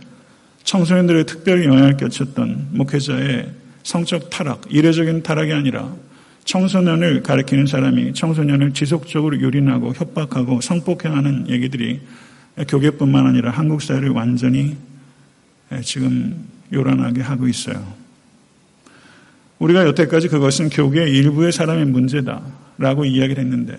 청소년들의 0.68 1.26
특별히 1.26 1.66
영향을 1.66 1.96
끼쳤던 1.96 2.68
목회자의 2.72 3.50
성적 3.84 4.30
타락, 4.30 4.66
이례적인 4.70 5.24
타락이 5.24 5.54
아니라 5.54 5.96
청소년을 6.44 7.24
가리키는 7.24 7.68
사람이 7.68 8.14
청소년을 8.14 8.74
지속적으로 8.74 9.40
유린하고 9.40 9.94
협박하고 9.94 10.60
성폭행하는 10.60 11.50
얘기들이 11.50 12.02
교계뿐만 12.68 13.28
아니라 13.28 13.52
한국 13.52 13.82
사회를 13.82 14.10
완전히 14.10 14.76
지금 15.84 16.36
요란하게 16.74 17.22
하고 17.22 17.48
있어요. 17.48 17.82
우리가 19.60 19.86
여태까지 19.86 20.28
그것은 20.28 20.70
교계의 20.70 21.12
일부의 21.14 21.54
사람의 21.54 21.86
문제다라고 21.86 23.06
이야기를 23.06 23.42
했는데 23.42 23.78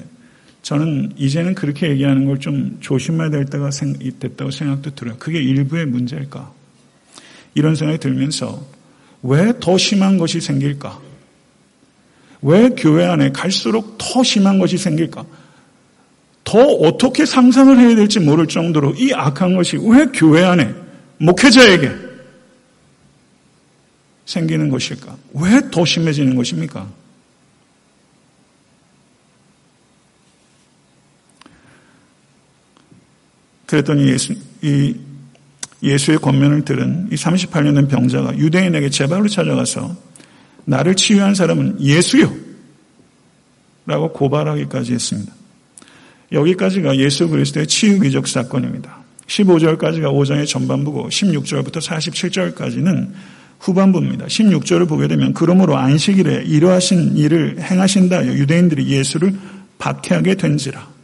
저는 0.63 1.13
이제는 1.19 1.55
그렇게 1.55 1.91
얘기하는 1.91 2.25
걸 2.25 2.39
좀 2.39 2.79
조심해야 2.81 3.29
될 3.29 3.45
때가 3.45 3.69
됐다고 4.21 4.51
생각도 4.51 4.95
들어요. 4.95 5.17
그게 5.19 5.43
일부의 5.43 5.85
문제일까? 5.85 6.58
이런 7.59 7.75
생각이 7.75 7.99
들면서 7.99 8.65
왜 9.23 9.53
더 9.61 9.77
심한 9.77 10.17
것이 10.17 10.41
생길까? 10.41 11.01
왜 12.43 12.69
교회 12.71 13.05
안에 13.05 13.31
갈수록 13.33 13.99
더 13.99 14.23
심한 14.23 14.59
것이 14.61 14.79
생길까? 14.79 15.25
더 16.45 16.61
어떻게 16.61 17.27
상상을 17.27 17.77
해야 17.79 17.97
될지 17.97 18.21
모를 18.21 18.47
정도로 18.47 18.95
이 18.97 19.13
악한 19.13 19.55
것이 19.57 19.77
왜 19.77 20.07
교회 20.15 20.45
안에 20.45 20.73
목회자에게 21.19 21.91
생기는 24.25 24.71
것일까? 24.71 25.17
왜 25.35 25.61
더 25.71 25.85
심해지는 25.85 26.37
것입니까? 26.37 26.89
그랬더니 33.67 34.09
예수, 34.09 34.35
이 34.63 34.95
예수의 35.83 36.19
권면을 36.19 36.65
들은 36.65 37.09
이 37.11 37.15
38년 37.15 37.75
된 37.75 37.89
병자가 37.89 38.37
유대인에게 38.37 38.91
제발로 38.91 39.29
찾아가서 39.29 39.97
나를 40.65 40.95
치유한 40.95 41.35
사람은 41.35 41.81
예수요! 41.81 42.33
라고 43.87 44.13
고발하기까지 44.13 44.93
했습니다. 44.93 45.33
여기까지가 46.31 46.97
예수 46.99 47.29
그리스도의 47.29 47.67
치유 47.67 47.99
기적 48.01 48.29
사건입니다. 48.29 48.99
15절까지가 49.27 50.13
5장의 50.13 50.47
전반부고 50.47 51.09
16절부터 51.09 51.81
47절까지는 51.81 53.13
후반부입니다. 53.61 54.27
16절을 54.27 54.89
보게 54.89 55.09
되면 55.09 55.33
그러므로 55.33 55.77
안식일에 55.77 56.45
이러하신 56.45 57.17
일을 57.17 57.61
행하신다 57.61 58.27
유대인들이 58.27 58.89
예수를 58.89 59.35
박해하게 59.79 60.35
된지라. 60.35 60.98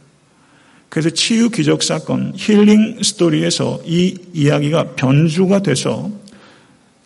그래서 0.95 1.09
치유 1.09 1.49
기적 1.49 1.83
사건, 1.83 2.31
healing 2.37 3.03
story에서 3.03 3.81
이 3.85 4.17
이야기가 4.33 4.93
변주가 4.95 5.61
돼서 5.61 6.09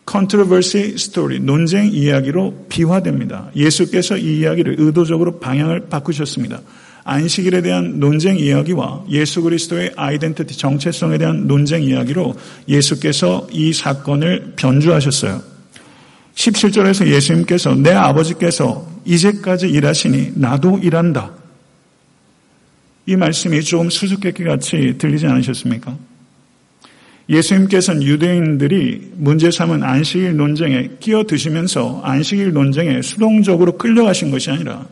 controversy 0.05 0.95
story, 0.99 1.39
논쟁 1.39 1.91
이야기로 1.91 2.67
비화됩니다. 2.69 3.49
예수께서 3.55 4.15
이 4.15 4.41
이야기를 4.41 4.75
의도적으로 4.77 5.39
방향을 5.39 5.87
바꾸셨습니다. 5.89 6.61
안식일에 7.03 7.63
대한 7.63 7.99
논쟁 7.99 8.37
이야기와 8.37 9.05
예수 9.09 9.41
그리스도의 9.41 9.93
identity 9.95 10.55
정체성에 10.55 11.17
대한 11.17 11.47
논쟁 11.47 11.81
이야기로 11.81 12.35
예수께서 12.67 13.47
이 13.51 13.73
사건을 13.73 14.53
변주하셨어요. 14.55 15.41
17절에서 16.35 17.07
예수님께서 17.07 17.73
내 17.73 17.93
아버지께서 17.93 18.87
이제까지 19.05 19.67
일하시니 19.67 20.33
나도 20.35 20.77
일한다. 20.77 21.38
이 23.09 23.15
말씀이 23.15 23.63
좀 23.63 23.89
수수께끼 23.89 24.43
같이 24.43 24.93
들리지 24.99 25.25
않으셨습니까? 25.25 25.97
예수님께서는 27.27 28.03
유대인들이 28.03 29.13
문제 29.15 29.49
삼은 29.49 29.81
안식일 29.81 30.37
논쟁에 30.37 30.91
끼어드시면서 30.99 32.01
안식일 32.03 32.53
논쟁에 32.53 33.01
수동적으로 33.01 33.79
끌려가신 33.79 34.29
것이 34.29 34.51
아니라 34.51 34.85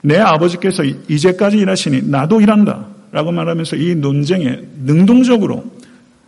내 0.00 0.18
아버지께서 0.18 0.82
이제까지 0.82 1.58
일하시니 1.58 2.10
나도 2.10 2.40
일한다 2.40 2.88
라고 3.12 3.30
말하면서 3.30 3.76
이 3.76 3.94
논쟁에 3.94 4.58
능동적으로 4.84 5.64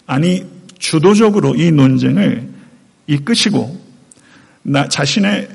아니 0.06 0.44
주도적으로 0.78 1.56
이 1.56 1.72
논쟁을 1.72 2.48
이끄시고 3.08 3.84
나 4.62 4.88
자신의 4.88 5.48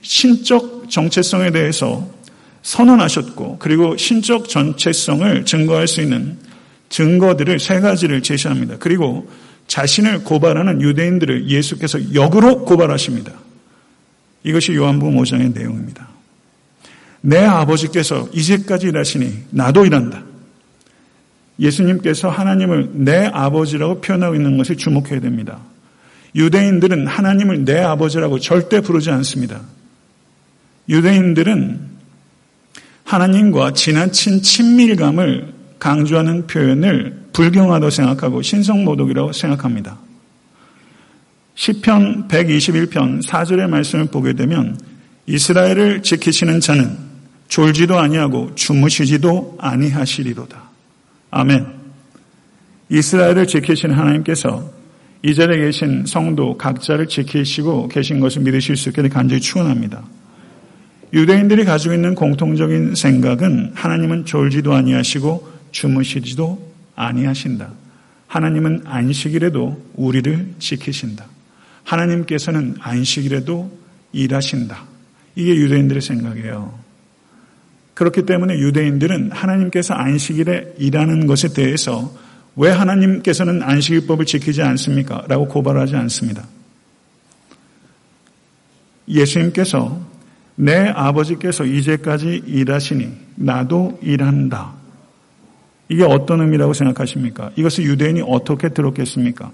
신적 0.00 0.88
정체성에 0.88 1.50
대해서 1.50 2.08
선언하셨고 2.68 3.56
그리고 3.58 3.96
신적 3.96 4.48
전체성을 4.48 5.46
증거할 5.46 5.88
수 5.88 6.02
있는 6.02 6.36
증거들을 6.90 7.58
세 7.60 7.80
가지를 7.80 8.22
제시합니다. 8.22 8.76
그리고 8.78 9.28
자신을 9.68 10.24
고발하는 10.24 10.82
유대인들을 10.82 11.48
예수께서 11.48 12.14
역으로 12.14 12.64
고발하십니다. 12.64 13.32
이것이 14.44 14.74
요한복음 14.74 15.16
5장의 15.16 15.54
내용입니다. 15.54 16.08
내 17.22 17.38
아버지께서 17.38 18.28
이제까지 18.34 18.88
일하시니 18.88 19.44
나도 19.50 19.86
일한다. 19.86 20.22
예수님께서 21.58 22.28
하나님을 22.28 22.90
내 22.92 23.30
아버지라고 23.32 24.00
표현하고 24.02 24.34
있는 24.34 24.58
것을 24.58 24.76
주목해야 24.76 25.20
됩니다. 25.20 25.58
유대인들은 26.34 27.06
하나님을 27.06 27.64
내 27.64 27.80
아버지라고 27.80 28.38
절대 28.38 28.80
부르지 28.80 29.10
않습니다. 29.10 29.62
유대인들은 30.88 31.87
하나님과 33.08 33.72
지나친 33.72 34.42
친밀감을 34.42 35.54
강조하는 35.78 36.46
표현을 36.46 37.28
불경하다고 37.32 37.88
생각하고 37.88 38.42
신성모독이라고 38.42 39.32
생각합니다. 39.32 39.98
시편 41.54 42.28
121편 42.28 43.26
4절의 43.26 43.66
말씀을 43.66 44.06
보게 44.06 44.34
되면 44.34 44.78
이스라엘을 45.26 46.02
지키시는 46.02 46.60
자는 46.60 46.98
졸지도 47.48 47.98
아니하고 47.98 48.54
주무시지도 48.54 49.56
아니하시리로다. 49.58 50.62
아멘. 51.30 51.66
이스라엘을 52.90 53.46
지키신 53.46 53.90
하나님께서 53.90 54.70
이 55.22 55.34
자리에 55.34 55.64
계신 55.64 56.04
성도 56.06 56.58
각자를 56.58 57.08
지키시고 57.08 57.88
계신 57.88 58.20
것을 58.20 58.42
믿으실 58.42 58.76
수 58.76 58.90
있게 58.90 59.08
간절히 59.08 59.40
축원합니다. 59.40 60.04
유대인들이 61.12 61.64
가지고 61.64 61.94
있는 61.94 62.14
공통적인 62.14 62.94
생각은 62.94 63.72
하나님은 63.74 64.24
졸지도 64.24 64.74
아니하시고 64.74 65.48
주무시지도 65.70 66.72
아니하신다. 66.94 67.72
하나님은 68.26 68.82
안식일에도 68.84 69.82
우리를 69.94 70.54
지키신다. 70.58 71.24
하나님께서는 71.84 72.76
안식일에도 72.80 73.78
일하신다. 74.12 74.84
이게 75.34 75.54
유대인들의 75.54 76.02
생각이에요. 76.02 76.78
그렇기 77.94 78.26
때문에 78.26 78.58
유대인들은 78.58 79.32
하나님께서 79.32 79.94
안식일에 79.94 80.74
일하는 80.78 81.26
것에 81.26 81.48
대해서 81.48 82.14
왜 82.54 82.70
하나님께서는 82.70 83.62
안식일법을 83.62 84.26
지키지 84.26 84.62
않습니까? 84.62 85.24
라고 85.28 85.48
고발하지 85.48 85.96
않습니다. 85.96 86.46
예수님께서 89.08 90.00
내 90.60 90.88
아버지께서 90.88 91.64
이제까지 91.64 92.42
일하시니 92.44 93.08
나도 93.36 94.00
일한다. 94.02 94.72
이게 95.88 96.02
어떤 96.02 96.40
의미라고 96.40 96.72
생각하십니까? 96.72 97.52
이것을 97.54 97.84
유대인이 97.84 98.22
어떻게 98.26 98.68
들었겠습니까? 98.70 99.52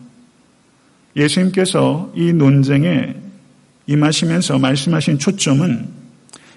예수님께서 1.14 2.10
이 2.16 2.32
논쟁에 2.32 3.16
임하시면서 3.86 4.58
말씀하신 4.58 5.18
초점은 5.18 5.88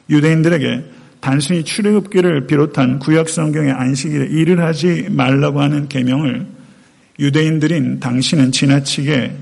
유대인들에게 0.10 0.86
단순히 1.19 1.63
출애굽기를 1.65 2.47
비롯한 2.47 2.99
구약 2.99 3.27
성경의 3.27 3.73
안식일에 3.73 4.27
일을 4.27 4.63
하지 4.63 5.07
말라고 5.10 5.60
하는 5.60 5.89
계명을 5.89 6.47
유대인들인 7.19 7.99
당신은 7.99 8.53
지나치게 8.53 9.36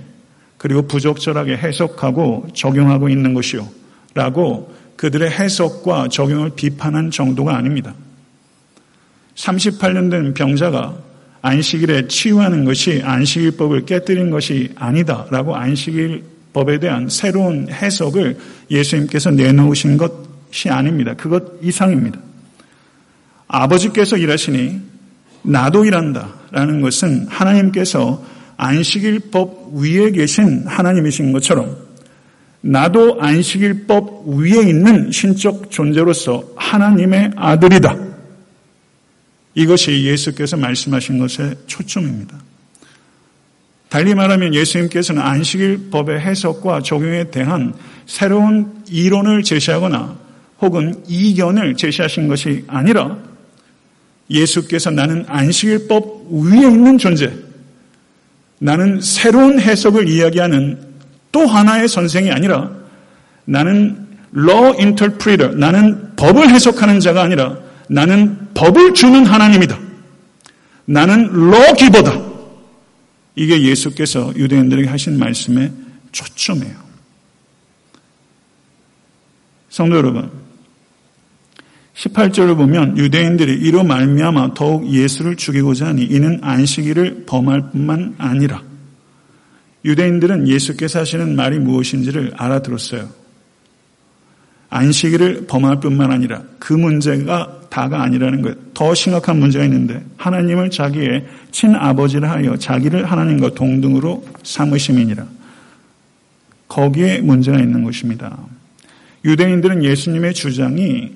그리고 0.58 0.82
부적절하게 0.88 1.58
해석하고 1.58 2.48
적용하고 2.56 3.08
있는 3.10 3.36
것이요. 3.36 3.68
라고 4.16 4.74
그들의 4.98 5.30
해석과 5.30 6.08
적용을 6.10 6.52
비판한 6.56 7.12
정도가 7.12 7.56
아닙니다. 7.56 7.94
38년 9.36 10.10
된 10.10 10.34
병자가 10.34 10.98
안식일에 11.42 12.08
치유하는 12.08 12.66
것이 12.66 13.02
안식일법을 13.04 13.86
깨뜨린 13.86 14.32
것이 14.32 14.72
아니다라고 14.76 15.56
안식일법에 15.56 16.80
대한 16.80 17.08
새로운 17.10 17.68
해석을 17.70 18.38
예수님께서 18.72 19.32
내놓으신 19.32 19.98
것이 19.98 20.70
아닙니다. 20.70 21.14
그것 21.16 21.44
이상입니다. 21.62 22.20
아버지께서 23.48 24.18
일하시니 24.18 24.82
나도 25.44 25.86
일한다라는 25.86 26.82
것은 26.82 27.28
하나님께서 27.28 28.24
안식일법 28.58 29.74
위에 29.76 30.12
계신 30.12 30.64
하나님이신 30.66 31.32
것처럼 31.32 31.78
나도 32.68 33.22
안식일법 33.22 34.24
위에 34.26 34.68
있는 34.68 35.12
신적 35.12 35.70
존재로서 35.70 36.44
하나님의 36.56 37.32
아들이다. 37.36 37.96
이것이 39.54 40.04
예수께서 40.04 40.58
말씀하신 40.58 41.20
것의 41.20 41.56
초점입니다. 41.68 42.36
달리 43.88 44.16
말하면 44.16 44.56
예수님께서는 44.56 45.22
안식일법의 45.22 46.20
해석과 46.20 46.82
적용에 46.82 47.30
대한 47.30 47.76
새로운 48.08 48.84
이론을 48.90 49.44
제시하거나 49.44 50.18
혹은 50.62 51.04
이견을 51.08 51.76
제시하신 51.76 52.28
것이 52.28 52.64
아니라 52.66 53.20
예수께서 54.28 54.90
나는 54.90 55.24
안식일법 55.28 56.30
위에 56.32 56.62
있는 56.62 56.98
존재, 56.98 57.32
나는 58.58 59.00
새로운 59.02 59.60
해석을 59.60 60.10
이야기하는 60.10 60.85
또 61.36 61.46
하나의 61.46 61.90
선생이 61.90 62.32
아니라 62.32 62.72
나는 63.44 64.08
law 64.34 64.74
interpreter, 64.80 65.54
나는 65.58 66.16
법을 66.16 66.50
해석하는 66.50 67.02
자가 67.02 67.24
아니라 67.24 67.58
나는 67.90 68.54
법을 68.54 68.94
주는 68.94 69.26
하나님이다. 69.26 69.78
나는 70.86 71.26
law 71.26 71.74
giver다. 71.78 72.24
이게 73.36 73.64
예수께서 73.64 74.32
유대인들에게 74.38 74.88
하신 74.88 75.20
말씀의 75.20 75.74
초점이에요. 76.14 76.74
성도 79.68 79.98
여러분, 79.98 80.32
18절을 81.96 82.56
보면 82.56 82.98
유대인들이 82.98 83.56
이로 83.56 83.84
말미암아 83.84 84.54
더욱 84.54 84.90
예수를 84.90 85.36
죽이고자 85.36 85.88
하니 85.88 86.06
이는 86.06 86.40
안식일을 86.42 87.26
범할 87.26 87.72
뿐만 87.72 88.16
아니라 88.20 88.64
유대인들은 89.86 90.48
예수께서 90.48 91.00
하시는 91.00 91.36
말이 91.36 91.60
무엇인지를 91.60 92.34
알아들었어요. 92.36 93.08
안식일을 94.70 95.46
범할 95.48 95.80
뿐만 95.80 96.12
아니라 96.12 96.42
그 96.60 96.74
문제가 96.74 97.62
다가 97.70 98.02
아니라는 98.02 98.42
것. 98.42 98.74
더 98.74 98.96
심각한 98.96 99.40
문제가 99.40 99.64
있는데 99.66 100.04
하나님을 100.18 100.72
자기의 100.72 101.26
친아버지를 101.52 102.30
하여 102.30 102.58
자기를 102.58 103.06
하나님과 103.06 103.52
동등으로 103.54 104.26
삼으심이니라. 104.44 105.26
거기에 106.68 107.20
문제가 107.20 107.60
있는 107.60 107.84
것입니다. 107.84 108.38
유대인들은 109.24 109.84
예수님의 109.84 110.34
주장이 110.34 111.12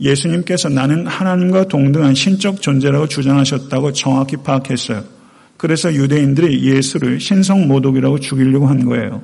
예수님께서 0.00 0.68
나는 0.68 1.06
하나님과 1.06 1.64
동등한 1.64 2.14
신적 2.14 2.62
존재라고 2.62 3.08
주장하셨다고 3.08 3.92
정확히 3.92 4.36
파악했어요. 4.36 5.17
그래서 5.58 5.92
유대인들이 5.92 6.64
예수를 6.64 7.20
신성 7.20 7.66
모독이라고 7.68 8.20
죽이려고 8.20 8.68
한 8.68 8.84
거예요. 8.86 9.22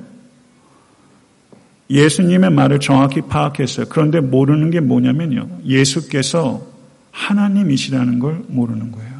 예수님의 1.89 2.51
말을 2.51 2.79
정확히 2.79 3.21
파악했어요. 3.21 3.87
그런데 3.89 4.19
모르는 4.19 4.69
게 4.69 4.81
뭐냐면요. 4.81 5.61
예수께서 5.65 6.67
하나님이시라는 7.11 8.19
걸 8.19 8.43
모르는 8.47 8.91
거예요. 8.91 9.15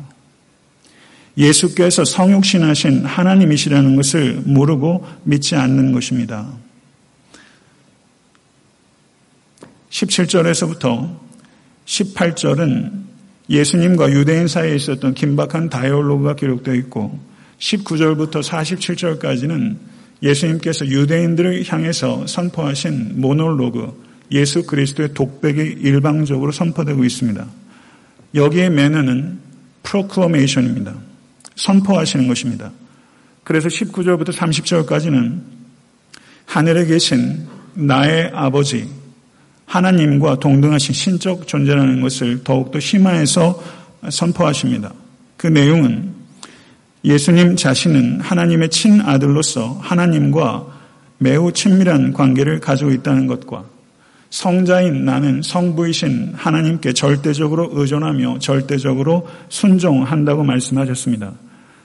예수께서 1.38 2.04
성육신하신 2.04 3.06
하나님이시라는 3.06 3.95
것을 3.95 4.41
모르고 4.45 5.06
믿지 5.23 5.56
않는 5.56 5.93
것입니다. 5.93 6.51
17절에서부터 9.89 11.17
18절은 11.86 13.05
예수님과 13.49 14.12
유대인 14.12 14.47
사이에 14.47 14.75
있었던 14.75 15.13
긴박한 15.13 15.69
다이얼로그가 15.69 16.36
기록되어 16.36 16.73
있고 16.75 17.19
19절부터 17.60 18.41
47절까지는 18.41 19.77
예수님께서 20.23 20.88
유대인들을 20.88 21.63
향해서 21.67 22.25
선포하신 22.27 23.21
모놀로그 23.21 24.03
예수 24.31 24.65
그리스도의 24.65 25.13
독백이 25.13 25.60
일방적으로 25.81 26.51
선포되고 26.51 27.03
있습니다. 27.03 27.45
여기에 28.34 28.69
매너는 28.69 29.39
프로클로메이션입니다. 29.84 30.95
선포하시는 31.55 32.27
것입니다. 32.27 32.71
그래서 33.43 33.67
19절부터 33.67 34.34
30절까지는 34.34 35.41
하늘에 36.45 36.86
계신 36.86 37.45
나의 37.75 38.31
아버지 38.34 38.89
하나님과 39.65 40.39
동등하신 40.39 40.93
신적 40.93 41.47
존재라는 41.47 42.01
것을 42.01 42.43
더욱더 42.43 42.80
심화해서 42.80 43.62
선포하십니다. 44.10 44.93
그 45.38 45.47
내용은 45.47 46.13
예수님 47.04 47.56
자신은 47.56 48.21
하나님의 48.21 48.69
친아들로서 48.69 49.78
하나님과 49.82 50.65
매우 51.17 51.51
친밀한 51.51 52.13
관계를 52.13 52.60
가지고 52.60 52.91
있다는 52.91 53.28
것과 53.28 53.65
성자인 54.30 55.06
나는 55.06 55.41
성부이신 55.41 56.34
하나님께 56.36 56.93
절대적으로 56.93 57.69
의존하며 57.73 58.39
절대적으로 58.39 59.28
순종한다고 59.49 60.43
말씀하셨습니다. 60.43 61.34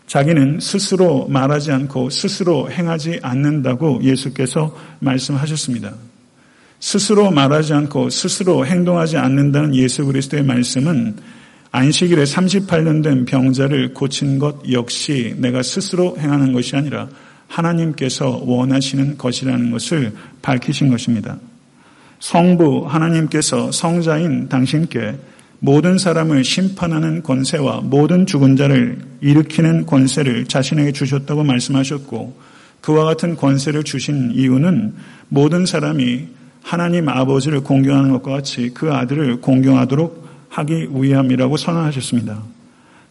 자기는 0.07 0.59
스스로 0.61 1.29
말하지 1.29 1.71
않고 1.71 2.11
스스로 2.11 2.69
행하지 2.69 3.21
않는다고 3.23 4.01
예수께서 4.03 4.77
말씀하셨습니다. 4.99 5.93
스스로 6.81 7.31
말하지 7.31 7.75
않고 7.75 8.09
스스로 8.09 8.65
행동하지 8.65 9.19
않는다는 9.19 9.75
예수 9.75 10.05
그리스도의 10.07 10.43
말씀은 10.45 11.17
안식일에 11.73 12.25
38년 12.25 13.05
된 13.05 13.27
병자를 13.27 13.95
고친 13.95 14.39
것 14.39 14.57
역시 14.73 15.35
내가 15.37 15.63
스스로 15.63 16.17
행하는 16.19 16.53
것이 16.53 16.75
아니라 16.75 17.09
하나님께서 17.47 18.43
원하시는 18.45 19.19
것이라는 19.19 19.71
것을 19.71 20.13
밝히신 20.43 20.89
것입니다. 20.89 21.39
성부 22.19 22.87
하나님께서 22.89 23.71
성자인 23.71 24.49
당신께 24.49 25.17
모든 25.59 25.99
사람을 25.99 26.43
심판하는 26.43 27.23
권세와 27.23 27.83
모든 27.83 28.25
죽은 28.25 28.57
자를 28.57 28.99
일으키는 29.21 29.85
권세를 29.85 30.47
자신에게 30.47 30.93
주셨다고 30.93 31.45
말씀하셨고 31.45 32.37
그와 32.81 33.05
같은 33.05 33.37
권세를 33.37 33.85
주신 33.85 34.33
이유는 34.35 34.95
모든 35.29 35.67
사람이 35.67 36.40
하나님 36.63 37.09
아버지를 37.09 37.63
공경하는 37.63 38.11
것과 38.13 38.33
같이 38.33 38.71
그 38.75 38.93
아들을 38.93 39.41
공경하도록 39.41 40.29
하기 40.51 40.89
위함이라고 40.93 41.57
선언하셨습니다. 41.57 42.43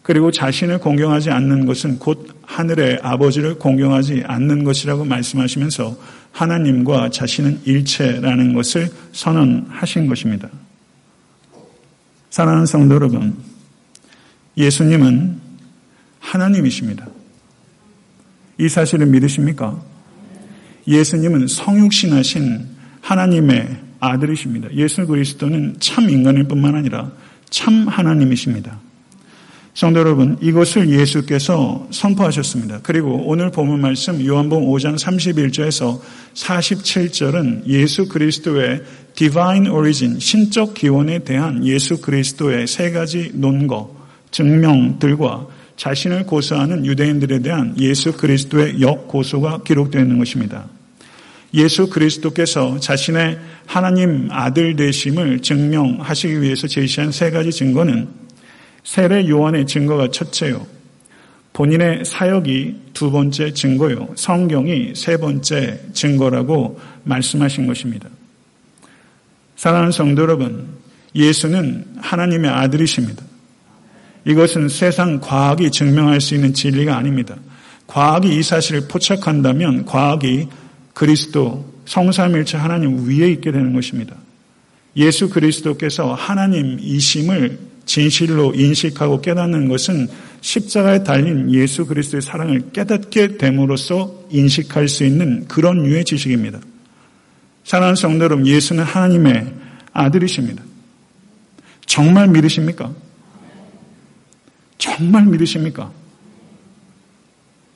그리고 0.02 0.30
자신을 0.30 0.78
공경하지 0.78 1.30
않는 1.30 1.66
것은 1.66 1.98
곧 1.98 2.28
하늘의 2.42 3.00
아버지를 3.02 3.58
공경하지 3.58 4.24
않는 4.26 4.64
것이라고 4.64 5.04
말씀하시면서 5.04 5.96
하나님과 6.32 7.10
자신은 7.10 7.60
일체라는 7.64 8.54
것을 8.54 8.88
선언하신 9.12 10.06
것입니다. 10.06 10.48
사랑하는 12.30 12.66
성도 12.66 12.94
여러분, 12.94 13.36
예수님은 14.56 15.38
하나님이십니다. 16.20 17.06
이 18.58 18.68
사실을 18.68 19.06
믿으십니까? 19.06 19.80
예수님은 20.86 21.46
성육신하신 21.48 22.66
하나님의 23.10 23.68
아들이십니다. 23.98 24.68
예수 24.74 25.04
그리스도는 25.06 25.76
참 25.80 26.08
인간일 26.08 26.44
뿐만 26.44 26.76
아니라 26.76 27.10
참 27.50 27.88
하나님이십니다. 27.88 28.78
성도 29.74 30.00
여러분, 30.00 30.36
이것을 30.40 30.90
예수께서 30.90 31.88
선포하셨습니다. 31.90 32.80
그리고 32.82 33.22
오늘 33.26 33.50
본문 33.50 33.80
말씀 33.80 34.24
요한복음 34.24 34.66
5장 34.68 34.98
31절에서 34.98 36.00
47절은 36.34 37.66
예수 37.66 38.08
그리스도의 38.08 38.82
divine 39.14 39.68
origin, 39.68 40.20
신적 40.20 40.74
기원에 40.74 41.20
대한 41.20 41.64
예수 41.66 42.00
그리스도의 42.00 42.66
세 42.66 42.90
가지 42.90 43.30
논거, 43.34 43.96
증명들과 44.30 45.46
자신을 45.76 46.26
고소하는 46.26 46.84
유대인들에 46.86 47.40
대한 47.40 47.74
예수 47.78 48.12
그리스도의 48.12 48.80
역고소가 48.80 49.62
기록되어 49.62 50.02
있는 50.02 50.18
것입니다. 50.18 50.66
예수 51.54 51.88
그리스도께서 51.88 52.78
자신의 52.78 53.38
하나님 53.66 54.28
아들 54.30 54.76
되심을 54.76 55.40
증명하시기 55.40 56.40
위해서 56.40 56.66
제시한 56.66 57.10
세 57.10 57.30
가지 57.30 57.50
증거는 57.50 58.08
세례 58.84 59.28
요한의 59.28 59.66
증거가 59.66 60.08
첫째요. 60.10 60.66
본인의 61.52 62.04
사역이 62.04 62.76
두 62.94 63.10
번째 63.10 63.52
증거요. 63.52 64.14
성경이 64.14 64.92
세 64.94 65.16
번째 65.16 65.80
증거라고 65.92 66.80
말씀하신 67.04 67.66
것입니다. 67.66 68.08
사랑하는 69.56 69.92
성도 69.92 70.22
여러분, 70.22 70.68
예수는 71.14 71.84
하나님의 71.98 72.50
아들이십니다. 72.50 73.22
이것은 74.24 74.68
세상 74.68 75.20
과학이 75.20 75.70
증명할 75.70 76.20
수 76.20 76.34
있는 76.34 76.54
진리가 76.54 76.96
아닙니다. 76.96 77.36
과학이 77.86 78.36
이 78.36 78.42
사실을 78.42 78.86
포착한다면 78.86 79.84
과학이 79.84 80.48
그리스도 80.94 81.72
성삼일체 81.86 82.56
하나님 82.56 83.08
위에 83.08 83.30
있게 83.32 83.52
되는 83.52 83.72
것입니다. 83.72 84.16
예수 84.96 85.30
그리스도께서 85.30 86.14
하나님이심을 86.14 87.58
진실로 87.84 88.54
인식하고 88.54 89.20
깨닫는 89.20 89.68
것은 89.68 90.08
십자가에 90.40 91.02
달린 91.02 91.52
예수 91.52 91.86
그리스도의 91.86 92.22
사랑을 92.22 92.70
깨닫게 92.72 93.36
됨으로써 93.36 94.24
인식할 94.30 94.88
수 94.88 95.04
있는 95.04 95.46
그런 95.48 95.84
유의 95.84 96.04
지식입니다. 96.04 96.60
사랑하는 97.64 97.96
성도 97.96 98.24
여러분, 98.24 98.46
예수는 98.46 98.84
하나님의 98.84 99.52
아들이십니다. 99.92 100.62
정말 101.86 102.28
믿으십니까? 102.28 102.92
정말 104.78 105.26
믿으십니까? 105.26 105.92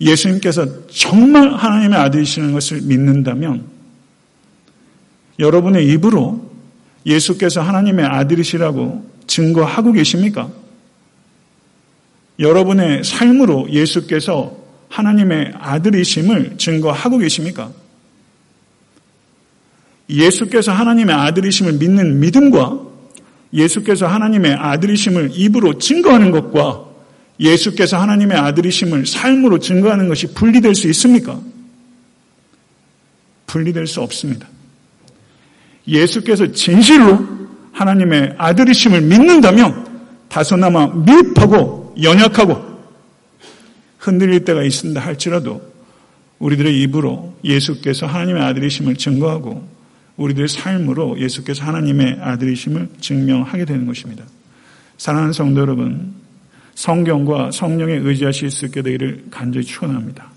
예수님께서 0.04 0.86
정말 0.88 1.54
하나님의 1.54 1.98
아들이시는 1.98 2.52
것을 2.52 2.82
믿는다면 2.82 3.64
여러분의 5.38 5.88
입으로 5.88 6.50
예수께서 7.06 7.62
하나님의 7.62 8.04
아들이시라고 8.04 9.10
증거하고 9.26 9.92
계십니까? 9.92 10.50
여러분의 12.38 13.02
삶으로 13.04 13.68
예수께서 13.70 14.56
하나님의 14.88 15.54
아들이심을 15.58 16.58
증거하고 16.58 17.18
계십니까? 17.18 17.72
예수께서 20.08 20.72
하나님의 20.72 21.14
아들이심을 21.14 21.74
믿는 21.74 22.20
믿음과 22.20 22.80
예수께서 23.52 24.06
하나님의 24.06 24.52
아들이심을 24.52 25.30
입으로 25.32 25.78
증거하는 25.78 26.30
것과 26.30 26.93
예수께서 27.44 28.00
하나님의 28.00 28.36
아들이심을 28.36 29.06
삶으로 29.06 29.58
증거하는 29.58 30.08
것이 30.08 30.32
분리될 30.32 30.74
수 30.74 30.88
있습니까? 30.88 31.40
분리될 33.46 33.86
수 33.86 34.00
없습니다. 34.00 34.48
예수께서 35.86 36.50
진실로 36.52 37.26
하나님의 37.72 38.34
아들이심을 38.38 39.02
믿는다면 39.02 39.84
다소나마 40.28 40.86
미흡하고 40.86 41.94
연약하고 42.02 42.74
흔들릴 43.98 44.44
때가 44.44 44.62
있습니다 44.62 45.00
할지라도 45.00 45.62
우리들의 46.38 46.80
입으로 46.82 47.36
예수께서 47.44 48.06
하나님의 48.06 48.42
아들이심을 48.42 48.96
증거하고 48.96 49.66
우리들의 50.16 50.48
삶으로 50.48 51.20
예수께서 51.20 51.64
하나님의 51.64 52.18
아들이심을 52.20 52.88
증명하게 53.00 53.64
되는 53.64 53.86
것입니다. 53.86 54.24
사랑하는 54.96 55.32
성도 55.32 55.60
여러분, 55.60 56.14
성경과 56.74 57.50
성령에 57.50 57.94
의지하실 57.94 58.50
수 58.50 58.66
있게 58.66 58.82
되기를 58.82 59.26
간절히 59.30 59.64
축원합니다. 59.64 60.30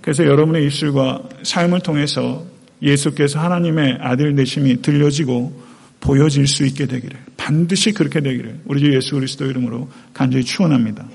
그래서 0.00 0.24
여러분의 0.24 0.64
입술과 0.66 1.22
삶을 1.42 1.80
통해서 1.80 2.44
예수께서 2.82 3.38
하나님의 3.40 3.98
아들 4.00 4.34
되심이 4.34 4.82
들려지고 4.82 5.70
보여질 6.00 6.46
수 6.46 6.64
있게 6.64 6.86
되기를 6.86 7.16
반드시 7.36 7.92
그렇게 7.92 8.20
되기를 8.20 8.60
우리 8.64 8.80
주 8.80 8.94
예수 8.94 9.14
그리스도 9.14 9.46
이름으로 9.46 9.88
간절히 10.14 10.44
축원합니다. 10.44 11.06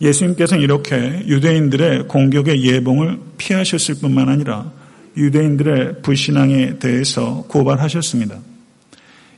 예수님께서는 0.00 0.62
이렇게 0.62 1.22
유대인들의 1.26 2.08
공격의 2.08 2.62
예봉을 2.64 3.18
피하셨을 3.38 3.96
뿐만 4.00 4.28
아니라 4.28 4.70
유대인들의 5.16 6.02
불신앙에 6.02 6.78
대해서 6.78 7.44
고발하셨습니다. 7.48 8.38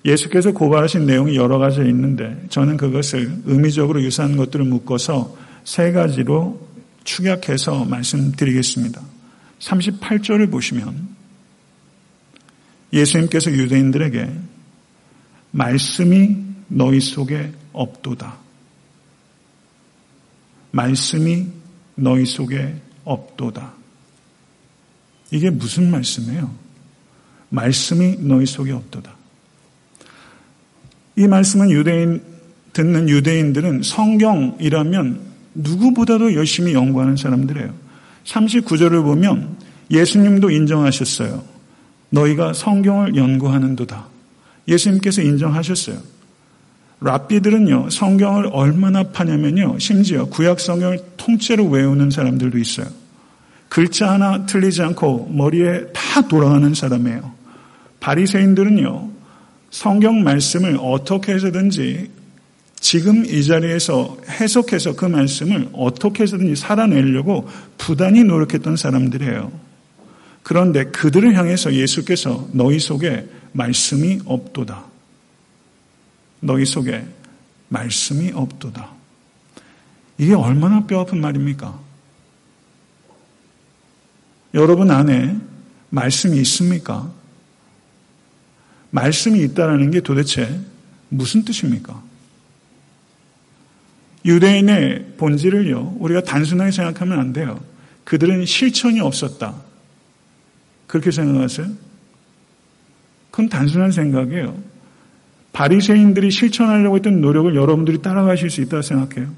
예수께서 0.04 0.52
고발하신 0.52 1.06
내용이 1.06 1.36
여러 1.36 1.58
가지 1.58 1.80
있는데 1.80 2.40
저는 2.50 2.76
그것을 2.76 3.42
의미적으로 3.44 4.02
유사한 4.02 4.36
것들을 4.36 4.64
묶어서 4.64 5.36
세 5.64 5.92
가지로 5.92 6.66
축약해서 7.04 7.84
말씀드리겠습니다. 7.84 9.02
38절을 9.58 10.50
보시면 10.50 11.08
예수님께서 12.92 13.50
유대인들에게 13.50 14.30
말씀이 15.50 16.36
너희 16.68 17.00
속에 17.00 17.52
없도다. 17.72 18.36
말씀이 20.70 21.46
너희 21.94 22.24
속에 22.24 22.76
없도다. 23.04 23.74
이게 25.30 25.50
무슨 25.50 25.90
말씀이에요? 25.90 26.54
말씀이 27.50 28.16
너희 28.20 28.46
속에 28.46 28.72
없도다. 28.72 29.17
이 31.18 31.26
말씀은 31.26 31.72
유대인, 31.72 32.22
듣는 32.72 33.08
유대인들은 33.08 33.82
성경이라면 33.82 35.20
누구보다도 35.54 36.34
열심히 36.34 36.74
연구하는 36.74 37.16
사람들이에요. 37.16 37.74
39절을 38.24 39.02
보면 39.02 39.56
예수님도 39.90 40.50
인정하셨어요. 40.50 41.42
너희가 42.10 42.52
성경을 42.52 43.16
연구하는도다. 43.16 44.06
예수님께서 44.68 45.22
인정하셨어요. 45.22 45.98
랍비들은요, 47.00 47.90
성경을 47.90 48.50
얼마나 48.52 49.02
파냐면요, 49.02 49.80
심지어 49.80 50.26
구약 50.26 50.60
성경을 50.60 51.00
통째로 51.16 51.66
외우는 51.66 52.10
사람들도 52.10 52.58
있어요. 52.58 52.86
글자 53.68 54.12
하나 54.12 54.46
틀리지 54.46 54.82
않고 54.82 55.30
머리에 55.32 55.86
다 55.92 56.20
돌아가는 56.28 56.72
사람이에요. 56.72 57.32
바리새인들은요, 57.98 59.17
성경 59.70 60.22
말씀을 60.22 60.78
어떻게 60.80 61.34
해서든지 61.34 62.10
지금 62.80 63.24
이 63.24 63.44
자리에서 63.44 64.16
해석해서 64.28 64.94
그 64.94 65.04
말씀을 65.04 65.68
어떻게 65.72 66.22
해서든지 66.22 66.56
살아내려고 66.56 67.48
부단히 67.76 68.24
노력했던 68.24 68.76
사람들이에요. 68.76 69.52
그런데 70.42 70.84
그들을 70.84 71.36
향해서 71.36 71.74
예수께서 71.74 72.48
너희 72.52 72.78
속에 72.78 73.28
말씀이 73.52 74.20
없도다. 74.24 74.84
너희 76.40 76.64
속에 76.64 77.04
말씀이 77.68 78.32
없도다. 78.32 78.90
이게 80.16 80.34
얼마나 80.34 80.86
뼈 80.86 81.00
아픈 81.00 81.20
말입니까? 81.20 81.78
여러분 84.54 84.90
안에 84.90 85.36
말씀이 85.90 86.38
있습니까? 86.38 87.12
말씀이 88.90 89.40
있다라는 89.40 89.90
게 89.90 90.00
도대체 90.00 90.60
무슨 91.08 91.44
뜻입니까? 91.44 92.02
유대인의 94.24 95.14
본질을요, 95.16 95.96
우리가 95.98 96.22
단순하게 96.22 96.70
생각하면 96.70 97.18
안 97.18 97.32
돼요. 97.32 97.60
그들은 98.04 98.46
실천이 98.46 99.00
없었다. 99.00 99.54
그렇게 100.86 101.10
생각하세요? 101.10 101.68
그건 103.30 103.48
단순한 103.48 103.92
생각이에요. 103.92 104.56
바리새인들이 105.52 106.30
실천하려고 106.30 106.96
했던 106.96 107.20
노력을 107.20 107.54
여러분들이 107.54 108.02
따라가실 108.02 108.50
수 108.50 108.60
있다고 108.62 108.82
생각해요. 108.82 109.32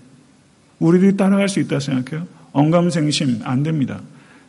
우리들이 0.79 1.17
따라갈 1.17 1.49
수 1.49 1.61
있다고 1.61 1.81
생각해요. 1.81 2.27
언감생심 2.53 3.41
안 3.45 3.63
됩니다. 3.63 4.01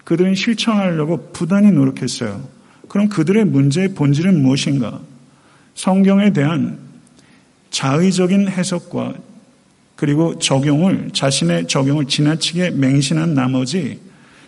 그들은 0.03 0.35
실천하려고 0.35 1.31
부단히 1.33 1.71
노력했어요. 1.71 2.47
그럼 2.91 3.07
그들의 3.07 3.45
문제의 3.45 3.93
본질은 3.93 4.41
무엇인가? 4.41 4.99
성경에 5.75 6.33
대한 6.33 6.77
자의적인 7.69 8.49
해석과 8.49 9.13
그리고 9.95 10.37
적용을 10.37 11.11
자신의 11.13 11.69
적용을 11.69 12.07
지나치게 12.07 12.71
맹신한 12.71 13.33
나머지 13.33 13.97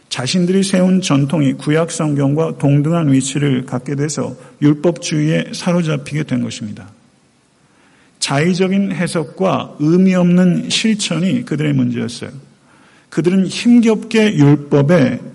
자신들이 0.09 0.61
세운 0.63 0.99
전통이 0.99 1.53
구약 1.53 1.89
성경과 1.89 2.57
동등한 2.57 3.13
위치를 3.13 3.65
갖게 3.65 3.95
돼서 3.95 4.35
율법주의에 4.61 5.51
사로잡히게 5.53 6.23
된 6.23 6.43
것입니다. 6.43 6.89
자의적인 8.19 8.91
해석과 8.91 9.77
의미 9.79 10.15
없는 10.15 10.69
실천이 10.69 11.45
그들의 11.45 11.71
문제였어요. 11.71 12.31
그들은 13.07 13.47
힘겹게 13.47 14.35
율법에 14.35 15.32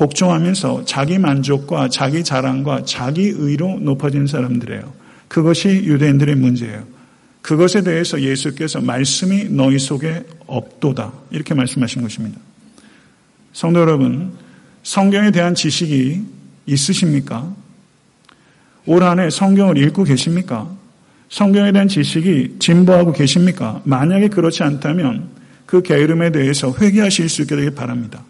복종하면서 0.00 0.86
자기 0.86 1.18
만족과 1.18 1.90
자기 1.90 2.24
자랑과 2.24 2.84
자기 2.86 3.24
의로 3.36 3.78
높아진 3.80 4.26
사람들이에요. 4.26 4.90
그것이 5.28 5.68
유대인들의 5.68 6.36
문제예요. 6.36 6.84
그것에 7.42 7.82
대해서 7.82 8.18
예수께서 8.18 8.80
말씀이 8.80 9.50
너희 9.50 9.78
속에 9.78 10.24
없도다. 10.46 11.12
이렇게 11.30 11.52
말씀하신 11.52 12.00
것입니다. 12.00 12.38
성도 13.52 13.80
여러분, 13.80 14.32
성경에 14.82 15.30
대한 15.32 15.54
지식이 15.54 16.22
있으십니까? 16.64 17.54
올 18.86 19.02
한 19.02 19.18
해 19.20 19.28
성경을 19.28 19.76
읽고 19.76 20.04
계십니까? 20.04 20.70
성경에 21.28 21.72
대한 21.72 21.88
지식이 21.88 22.56
진보하고 22.58 23.12
계십니까? 23.12 23.82
만약에 23.84 24.28
그렇지 24.28 24.62
않다면 24.62 25.28
그 25.66 25.82
게으름에 25.82 26.32
대해서 26.32 26.74
회개하실 26.74 27.28
수 27.28 27.42
있게 27.42 27.54
되길 27.54 27.74
바랍니다. 27.74 28.24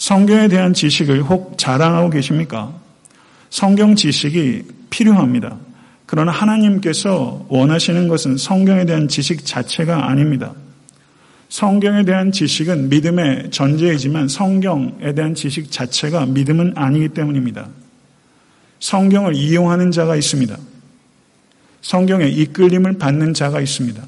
성경에 0.00 0.48
대한 0.48 0.72
지식을 0.72 1.24
혹 1.24 1.58
자랑하고 1.58 2.08
계십니까? 2.08 2.72
성경 3.50 3.94
지식이 3.94 4.62
필요합니다. 4.88 5.58
그러나 6.06 6.32
하나님께서 6.32 7.44
원하시는 7.50 8.08
것은 8.08 8.38
성경에 8.38 8.86
대한 8.86 9.08
지식 9.08 9.44
자체가 9.44 10.08
아닙니다. 10.08 10.54
성경에 11.50 12.06
대한 12.06 12.32
지식은 12.32 12.88
믿음의 12.88 13.50
전제이지만 13.50 14.28
성경에 14.28 15.12
대한 15.14 15.34
지식 15.34 15.70
자체가 15.70 16.24
믿음은 16.24 16.72
아니기 16.76 17.10
때문입니다. 17.10 17.68
성경을 18.78 19.34
이용하는 19.34 19.90
자가 19.90 20.16
있습니다. 20.16 20.56
성경에 21.82 22.26
이끌림을 22.26 22.96
받는 22.96 23.34
자가 23.34 23.60
있습니다. 23.60 24.02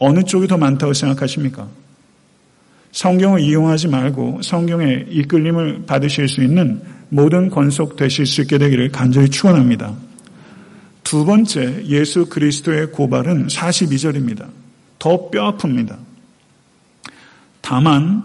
어느 0.00 0.24
쪽이 0.24 0.48
더 0.48 0.56
많다고 0.56 0.92
생각하십니까? 0.92 1.68
성경을 2.96 3.40
이용하지 3.40 3.88
말고 3.88 4.40
성경에 4.40 5.04
이끌림을 5.10 5.84
받으실 5.84 6.28
수 6.28 6.42
있는 6.42 6.80
모든 7.10 7.50
권속 7.50 7.94
되실 7.96 8.24
수 8.24 8.40
있게 8.40 8.56
되기를 8.56 8.90
간절히 8.90 9.28
축원합니다. 9.28 9.94
두 11.04 11.26
번째 11.26 11.84
예수 11.84 12.24
그리스도의 12.26 12.92
고발은 12.92 13.48
42절입니다. 13.48 14.48
더 14.98 15.30
뼈아픕니다. 15.30 15.98
다만 17.60 18.24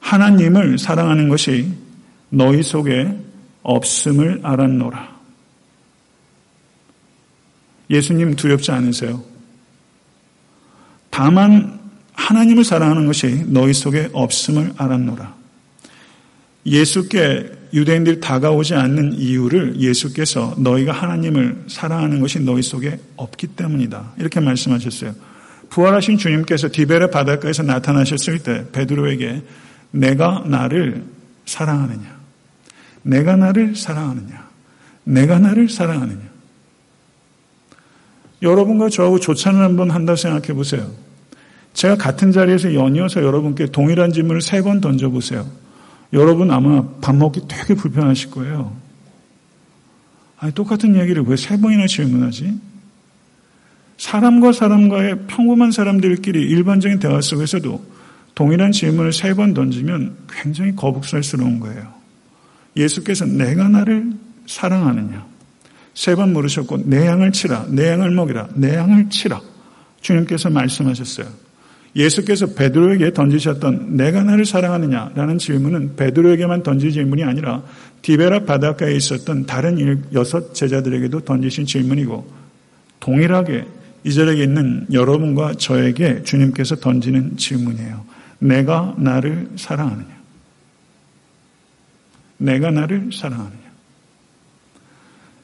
하나님을 0.00 0.78
사랑하는 0.78 1.30
것이 1.30 1.72
너희 2.28 2.62
속에 2.62 3.10
없음을 3.62 4.40
알았노라. 4.42 5.14
예수님 7.88 8.36
두렵지 8.36 8.70
않으세요? 8.70 9.22
다만 11.08 11.83
하나님을 12.14 12.64
사랑하는 12.64 13.06
것이 13.06 13.44
너희 13.46 13.72
속에 13.72 14.08
없음을 14.12 14.72
알았노라. 14.76 15.34
예수께 16.66 17.50
유대인들이 17.74 18.20
다가오지 18.20 18.74
않는 18.74 19.14
이유를 19.14 19.80
예수께서 19.80 20.54
너희가 20.58 20.92
하나님을 20.92 21.64
사랑하는 21.66 22.20
것이 22.20 22.38
너희 22.40 22.62
속에 22.62 22.98
없기 23.16 23.48
때문이다. 23.48 24.12
이렇게 24.18 24.40
말씀하셨어요. 24.40 25.14
부활하신 25.70 26.18
주님께서 26.18 26.68
디베르 26.70 27.10
바닷가에서 27.10 27.64
나타나셨을 27.64 28.38
때 28.38 28.64
베드로에게 28.70 29.42
내가 29.90 30.44
나를 30.46 31.04
사랑하느냐? 31.46 32.14
내가 33.02 33.36
나를 33.36 33.74
사랑하느냐? 33.74 34.48
내가 35.04 35.38
나를 35.38 35.68
사랑하느냐? 35.68 36.22
여러분과 38.40 38.88
저하고 38.88 39.18
조찬을 39.18 39.60
한번 39.62 39.90
한다 39.90 40.14
생각해 40.16 40.54
보세요. 40.54 40.90
제가 41.84 41.96
같은 41.96 42.32
자리에서 42.32 42.72
연이어서 42.72 43.22
여러분께 43.22 43.66
동일한 43.66 44.10
질문을 44.10 44.40
세 44.40 44.62
번 44.62 44.80
던져보세요. 44.80 45.46
여러분 46.14 46.50
아마 46.50 46.82
밥 47.02 47.14
먹기 47.14 47.42
되게 47.46 47.74
불편하실 47.74 48.30
거예요. 48.30 48.74
아니, 50.38 50.54
똑같은 50.54 50.96
얘기를 50.96 51.22
왜 51.26 51.36
세 51.36 51.60
번이나 51.60 51.86
질문하지? 51.86 52.58
사람과 53.98 54.52
사람과의 54.52 55.26
평범한 55.26 55.72
사람들끼리 55.72 56.40
일반적인 56.40 57.00
대화 57.00 57.20
속에서도 57.20 57.84
동일한 58.34 58.72
질문을 58.72 59.12
세 59.12 59.34
번 59.34 59.52
던지면 59.52 60.16
굉장히 60.30 60.74
거북살스러운 60.74 61.60
거예요. 61.60 61.92
예수께서 62.76 63.26
내가 63.26 63.68
나를 63.68 64.10
사랑하느냐? 64.46 65.26
세 65.92 66.14
번 66.16 66.32
물으셨고 66.32 66.84
내 66.88 67.06
양을 67.06 67.32
치라, 67.32 67.66
내 67.68 67.90
양을 67.90 68.10
먹이라, 68.10 68.48
내 68.54 68.74
양을 68.74 69.10
치라. 69.10 69.42
주님께서 70.00 70.48
말씀하셨어요. 70.48 71.43
예수께서 71.96 72.54
베드로에게 72.54 73.12
던지셨던 73.12 73.96
내가 73.96 74.24
나를 74.24 74.44
사랑하느냐라는 74.44 75.38
질문은 75.38 75.96
베드로에게만 75.96 76.62
던진 76.62 76.90
질문이 76.90 77.22
아니라 77.22 77.62
디베라 78.02 78.44
바닷가에 78.44 78.94
있었던 78.96 79.46
다른 79.46 80.02
여섯 80.12 80.54
제자들에게도 80.54 81.20
던지신 81.20 81.66
질문이고 81.66 82.28
동일하게 83.00 83.66
이 84.04 84.12
자리에 84.12 84.42
있는 84.42 84.86
여러분과 84.92 85.54
저에게 85.54 86.22
주님께서 86.24 86.76
던지는 86.76 87.36
질문이에요. 87.36 88.04
내가 88.38 88.94
나를 88.98 89.48
사랑하느냐? 89.56 90.14
내가 92.36 92.70
나를 92.70 93.10
사랑하느냐? 93.12 93.64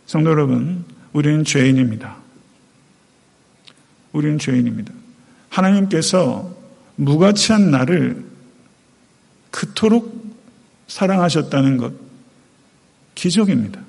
성도 0.05 0.31
여러분, 0.31 0.85
우리는 1.13 1.45
죄인입니다. 1.45 2.17
우리는 4.13 4.39
죄인입니다. 4.39 5.00
하나님께서 5.51 6.57
무가치한 6.97 7.71
나를 7.71 8.25
그토록 9.51 10.21
사랑하셨다는 10.87 11.77
것, 11.77 11.93
기적입니다. 13.15 13.81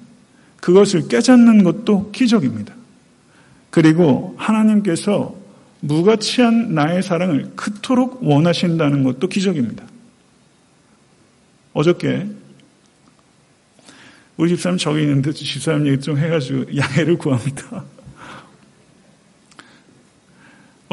그것을 0.60 1.08
깨닫는 1.08 1.63
것도 1.63 2.12
기적입니다. 2.12 2.76
그리고 3.69 4.36
하나님께서 4.38 5.36
무가치한 5.80 6.76
나의 6.76 7.02
사랑을 7.02 7.52
그토록 7.56 8.24
원하신다는 8.24 9.04
것도 9.04 9.28
기적입니다. 9.28 9.84
어저께 11.74 12.28
우리 14.38 14.50
집사람 14.50 14.78
저기 14.78 15.02
있는데 15.02 15.32
집사람 15.32 15.88
얘기 15.88 16.02
좀 16.02 16.17
해가지고 16.17 16.65
양해를 16.78 17.17
구합니다. 17.17 17.84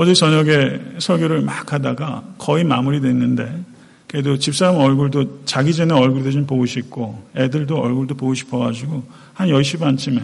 어제 0.00 0.14
저녁에 0.14 0.80
설교를 1.00 1.40
막 1.42 1.72
하다가 1.72 2.34
거의 2.38 2.62
마무리됐는데 2.62 3.64
그래도 4.06 4.38
집사람 4.38 4.76
얼굴도 4.76 5.44
자기 5.44 5.74
전에 5.74 5.92
얼굴도 5.92 6.30
좀 6.30 6.46
보고 6.46 6.64
싶고 6.66 7.20
애들도 7.34 7.76
얼굴도 7.76 8.14
보고 8.14 8.32
싶어가지고 8.32 9.02
한 9.34 9.48
10시 9.48 9.80
반쯤에 9.80 10.22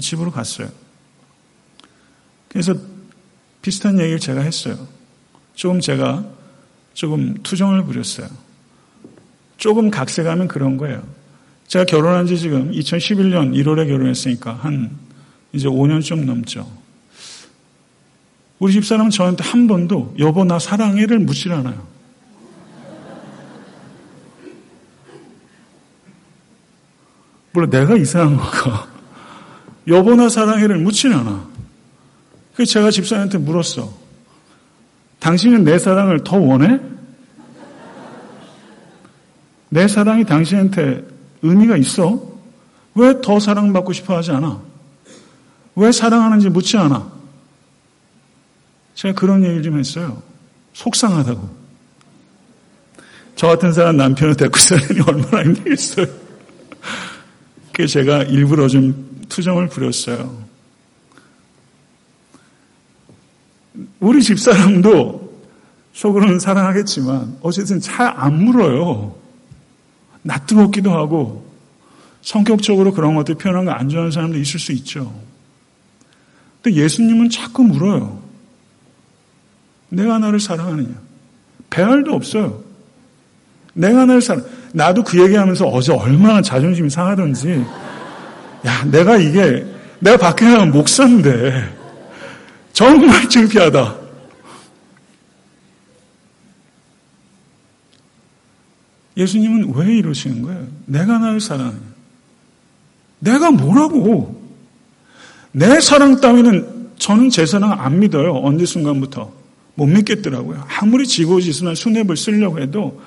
집으로 0.00 0.32
갔어요. 0.32 0.66
그래서 2.48 2.74
비슷한 3.62 4.00
얘기를 4.00 4.18
제가 4.18 4.40
했어요. 4.40 4.76
조금 5.54 5.78
제가 5.78 6.24
조금 6.92 7.34
투정을 7.44 7.84
부렸어요. 7.84 8.26
조금 9.56 9.88
각색하면 9.88 10.48
그런 10.48 10.78
거예요. 10.78 11.06
제가 11.68 11.84
결혼한 11.84 12.26
지 12.26 12.36
지금 12.36 12.72
2011년 12.72 13.54
1월에 13.54 13.86
결혼했으니까 13.86 14.52
한 14.54 14.90
이제 15.52 15.68
5년 15.68 16.02
좀 16.02 16.26
넘죠. 16.26 16.68
우리 18.58 18.72
집사람은 18.72 19.10
저한테 19.10 19.44
한 19.44 19.66
번도 19.66 20.14
여보 20.18 20.44
나 20.44 20.58
사랑해를 20.58 21.18
묻질 21.18 21.52
않아요. 21.52 21.86
물론 27.52 27.70
내가 27.70 27.96
이상한 27.96 28.36
거가 28.36 28.88
여보 29.88 30.14
나 30.14 30.28
사랑해를 30.28 30.78
묻진 30.78 31.12
않아. 31.12 31.46
그래서 32.54 32.72
제가 32.72 32.90
집사람한테 32.90 33.38
물었어. 33.38 33.92
당신은 35.20 35.64
내 35.64 35.78
사랑을 35.78 36.22
더 36.24 36.36
원해? 36.38 36.80
내 39.68 39.88
사랑이 39.88 40.24
당신한테 40.24 41.04
의미가 41.42 41.76
있어? 41.76 42.22
왜 42.94 43.20
더 43.20 43.38
사랑받고 43.38 43.92
싶어 43.92 44.16
하지 44.16 44.30
않아? 44.32 44.60
왜 45.74 45.92
사랑하는지 45.92 46.48
묻지 46.48 46.78
않아? 46.78 47.15
제가 48.96 49.14
그런 49.14 49.44
얘기를 49.44 49.62
좀 49.62 49.78
했어요. 49.78 50.22
속상하다고. 50.72 51.66
저 53.36 53.46
같은 53.48 53.72
사람 53.72 53.98
남편을 53.98 54.36
데리고 54.36 54.58
살려니 54.58 55.00
얼마나 55.06 55.44
힘들겠어요. 55.44 56.06
그래서 57.72 57.92
제가 57.92 58.22
일부러 58.24 58.66
좀 58.68 59.26
투정을 59.28 59.68
부렸어요. 59.68 60.44
우리 64.00 64.22
집사람도 64.22 65.26
속으로는 65.92 66.40
사랑하겠지만 66.40 67.38
어쨌든 67.42 67.80
잘 67.80 68.06
안 68.16 68.44
물어요. 68.44 69.14
낯뜨겁기도 70.22 70.90
하고 70.92 71.46
성격적으로 72.22 72.94
그런 72.94 73.14
것들 73.14 73.34
표현하는 73.34 73.70
거안 73.70 73.90
좋아하는 73.90 74.10
사람도 74.10 74.38
있을 74.38 74.58
수 74.58 74.72
있죠. 74.72 75.14
근데 76.62 76.80
예수님은 76.80 77.28
자꾸 77.28 77.62
물어요. 77.62 78.25
내가 79.96 80.18
나를 80.18 80.38
사랑하느냐? 80.38 80.94
배알도 81.70 82.12
없어요. 82.12 82.62
내가 83.72 84.04
나를 84.04 84.20
사랑. 84.20 84.44
나도 84.72 85.02
그 85.02 85.18
얘기하면서 85.22 85.66
어제 85.68 85.92
얼마나 85.92 86.42
자존심이 86.42 86.90
상하던지. 86.90 87.64
야, 88.66 88.84
내가 88.84 89.16
이게 89.16 89.64
내가 89.98 90.18
밖에 90.18 90.44
나가면 90.44 90.72
목사인데 90.72 91.74
정말 92.74 93.26
창피하다. 93.28 93.96
예수님은 99.16 99.72
왜 99.74 99.96
이러시는 99.96 100.42
거예요? 100.42 100.66
내가 100.84 101.18
나를 101.18 101.40
사랑하냐? 101.40 101.78
내가 103.20 103.50
뭐라고? 103.50 104.44
내 105.52 105.80
사랑 105.80 106.20
따위는 106.20 106.90
저는 106.98 107.30
제 107.30 107.46
사랑 107.46 107.72
안 107.72 107.98
믿어요. 107.98 108.42
어느 108.44 108.66
순간부터. 108.66 109.45
못 109.76 109.86
믿겠더라고요. 109.86 110.66
아무리 110.68 111.06
지고지순한 111.06 111.74
수뇌을 111.74 112.16
쓰려고 112.16 112.60
해도 112.60 113.00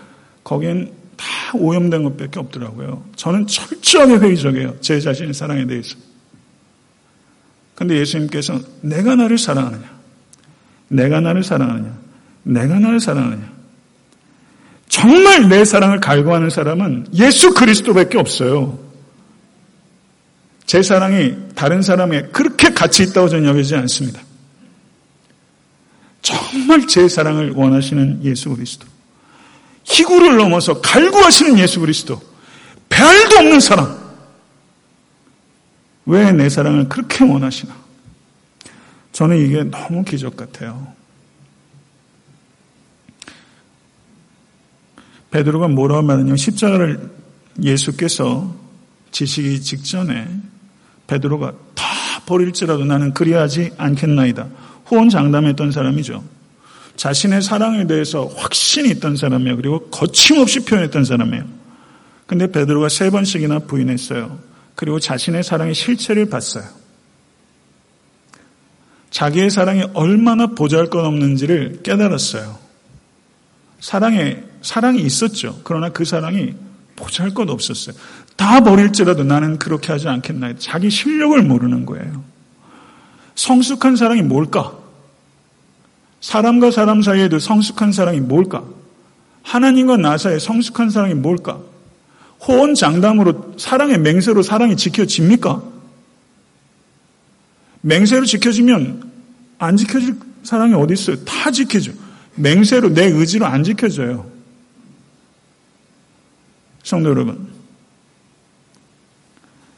거기엔 0.43 0.91
다 1.17 1.25
오염된 1.55 2.03
것밖에 2.03 2.39
없더라고요. 2.39 3.03
저는 3.15 3.45
철저하게 3.47 4.17
회의적이에요. 4.17 4.77
제 4.79 4.99
자신의 5.01 5.33
사랑에 5.33 5.65
대해서. 5.67 5.97
근데 7.75 7.97
예수님께서 7.97 8.59
내가 8.81 9.15
나를 9.15 9.37
사랑하느냐? 9.37 9.99
내가 10.89 11.19
나를 11.19 11.43
사랑하느냐? 11.43 11.97
내가 12.43 12.79
나를 12.79 12.99
사랑하느냐? 12.99 13.51
정말 14.87 15.49
내 15.49 15.65
사랑을 15.65 15.99
갈구하는 15.99 16.49
사람은 16.49 17.07
예수 17.13 17.53
그리스도밖에 17.53 18.17
없어요. 18.17 18.79
제 20.65 20.83
사랑이 20.83 21.35
다른 21.55 21.81
사람에 21.81 22.23
그렇게 22.31 22.69
가치 22.69 23.03
있다고 23.03 23.27
저는 23.27 23.45
여기지 23.45 23.75
않습니다. 23.75 24.21
정말 26.21 26.85
제 26.87 27.07
사랑을 27.07 27.51
원하시는 27.51 28.23
예수 28.23 28.49
그리스도. 28.49 28.85
희구를 29.83 30.37
넘어서 30.37 30.81
갈구하시는 30.81 31.57
예수 31.59 31.79
그리스도. 31.79 32.21
별도 32.89 33.37
없는 33.37 33.59
사랑. 33.59 33.97
왜 36.05 36.31
내 36.31 36.49
사랑을 36.49 36.89
그렇게 36.89 37.23
원하시나? 37.23 37.75
저는 39.11 39.37
이게 39.37 39.63
너무 39.63 40.03
기적 40.03 40.35
같아요. 40.35 40.93
베드로가 45.31 45.67
뭐라고 45.67 46.01
말하냐면 46.01 46.37
십자가를 46.37 47.11
예수께서 47.61 48.55
지시기 49.11 49.61
직전에 49.61 50.27
베드로가 51.07 51.53
다 51.75 51.85
버릴지라도 52.25 52.85
나는 52.85 53.13
그리하지 53.13 53.71
않겠나이다. 53.77 54.47
후원 54.89 55.09
장담했던 55.09 55.71
사람이죠. 55.71 56.23
자신의 56.95 57.43
사랑에 57.43 57.85
대해서 57.85 58.25
확신이 58.35 58.89
있던 58.89 59.15
사람이에요. 59.15 59.55
그리고 59.55 59.79
거침없이 59.89 60.65
표현했던 60.65 61.05
사람이에요. 61.05 61.45
근데 62.25 62.51
베드로가 62.51 62.89
세 62.89 63.09
번씩이나 63.09 63.59
부인했어요. 63.59 64.39
그리고 64.75 64.99
자신의 64.99 65.43
사랑의 65.43 65.75
실체를 65.75 66.29
봤어요. 66.29 66.63
자기의 69.11 69.49
사랑이 69.49 69.83
얼마나 69.93 70.47
보잘것없는지를 70.47 71.81
깨달았어요. 71.83 72.57
사랑에 73.79 74.43
사랑이 74.61 75.01
있었죠. 75.01 75.61
그러나 75.63 75.89
그 75.89 76.03
사랑이 76.03 76.55
보잘것 76.95 77.49
없었어요. 77.49 77.95
다 78.35 78.61
버릴지라도 78.61 79.23
나는 79.23 79.57
그렇게 79.57 79.91
하지 79.91 80.07
않겠나. 80.07 80.55
자기 80.57 80.89
실력을 80.89 81.41
모르는 81.41 81.85
거예요. 81.85 82.23
성숙한 83.35 83.95
사랑이 83.95 84.21
뭘까? 84.21 84.78
사람과 86.21 86.71
사람 86.71 87.01
사이에도 87.01 87.39
성숙한 87.39 87.91
사랑이 87.91 88.19
뭘까? 88.19 88.63
하나님과 89.43 89.97
나 89.97 90.17
사이에 90.17 90.39
성숙한 90.39 90.89
사랑이 90.89 91.13
뭘까? 91.13 91.59
호언 92.41 92.75
장담으로 92.75 93.55
사랑의 93.57 93.99
맹세로 93.99 94.43
사랑이 94.43 94.75
지켜집니까? 94.77 95.63
맹세로 97.81 98.25
지켜지면 98.25 99.09
안 99.57 99.77
지켜질 99.77 100.15
사랑이 100.43 100.73
어디 100.73 100.93
있어요? 100.93 101.23
다 101.25 101.51
지켜져. 101.51 101.91
맹세로 102.35 102.93
내 102.93 103.05
의지로 103.05 103.45
안 103.45 103.63
지켜져요. 103.63 104.29
성도 106.83 107.09
여러분, 107.09 107.49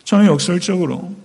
저는 0.04 0.28
역설적으로 0.28 1.16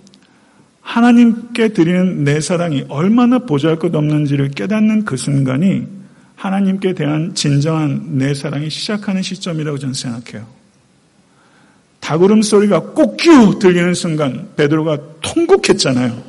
하나님께 0.87 1.73
드리는 1.73 2.23
내 2.23 2.39
사랑이 2.39 2.85
얼마나 2.87 3.39
보잘 3.39 3.75
것 3.75 3.93
없는지를 3.93 4.51
깨닫는 4.51 5.03
그 5.03 5.17
순간이 5.17 5.85
하나님께 6.37 6.93
대한 6.93 7.35
진정한 7.35 8.17
내 8.17 8.33
사랑이 8.33 8.69
시작하는 8.69 9.21
시점이라고 9.21 9.79
저는 9.79 9.93
생각해요. 9.93 10.47
다구름 11.99 12.41
소리가 12.41 12.79
꼭규 12.93 13.59
들리는 13.59 13.93
순간 13.95 14.47
베드로가 14.55 14.97
통곡했잖아요. 15.21 16.23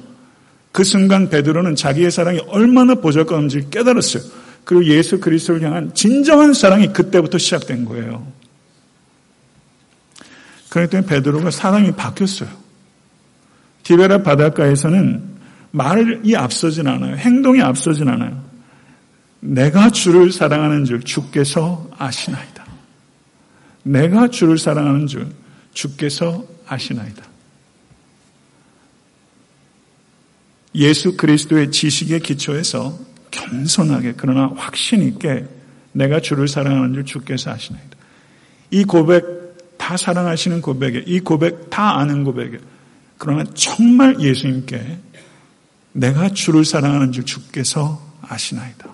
그 0.72 0.82
순간 0.82 1.30
베드로는 1.30 1.76
자기의 1.76 2.10
사랑이 2.10 2.40
얼마나 2.48 2.96
보잘것 2.96 3.32
없는지를 3.34 3.70
깨달았어요. 3.70 4.24
그리고 4.64 4.84
예수 4.86 5.20
그리스도를 5.20 5.62
향한 5.62 5.94
진정한 5.94 6.52
사랑이 6.52 6.92
그때부터 6.92 7.38
시작된 7.38 7.84
거예요. 7.84 8.26
그랬더니 10.68 11.06
베드로가 11.06 11.52
사랑이 11.52 11.92
바뀌었어요. 11.92 12.67
디베라 13.88 14.22
바닷가에서는 14.22 15.22
말이 15.70 16.36
앞서진 16.36 16.86
않아요. 16.88 17.16
행동이 17.16 17.62
앞서진 17.62 18.06
않아요. 18.10 18.44
내가 19.40 19.88
주를 19.88 20.30
사랑하는 20.30 20.84
줄 20.84 21.00
주께서 21.02 21.88
아시나이다. 21.96 22.66
내가 23.84 24.28
주를 24.28 24.58
사랑하는 24.58 25.06
줄 25.06 25.28
주께서 25.72 26.44
아시나이다. 26.66 27.24
예수 30.74 31.16
그리스도의 31.16 31.70
지식에 31.70 32.18
기초해서 32.18 32.98
겸손하게 33.30 34.14
그러나 34.18 34.52
확신 34.54 35.02
있게 35.02 35.46
내가 35.92 36.20
주를 36.20 36.46
사랑하는 36.46 36.92
줄 36.92 37.06
주께서 37.06 37.52
아시나이다. 37.52 37.96
이 38.70 38.84
고백 38.84 39.24
다 39.78 39.96
사랑하시는 39.96 40.60
고백에 40.60 41.04
이 41.06 41.20
고백 41.20 41.70
다 41.70 41.98
아는 41.98 42.24
고백에 42.24 42.58
그러나 43.18 43.44
정말 43.54 44.20
예수님께 44.20 44.98
내가 45.92 46.28
주를 46.28 46.64
사랑하는 46.64 47.12
줄 47.12 47.24
주께서 47.24 48.00
아시나이다. 48.22 48.88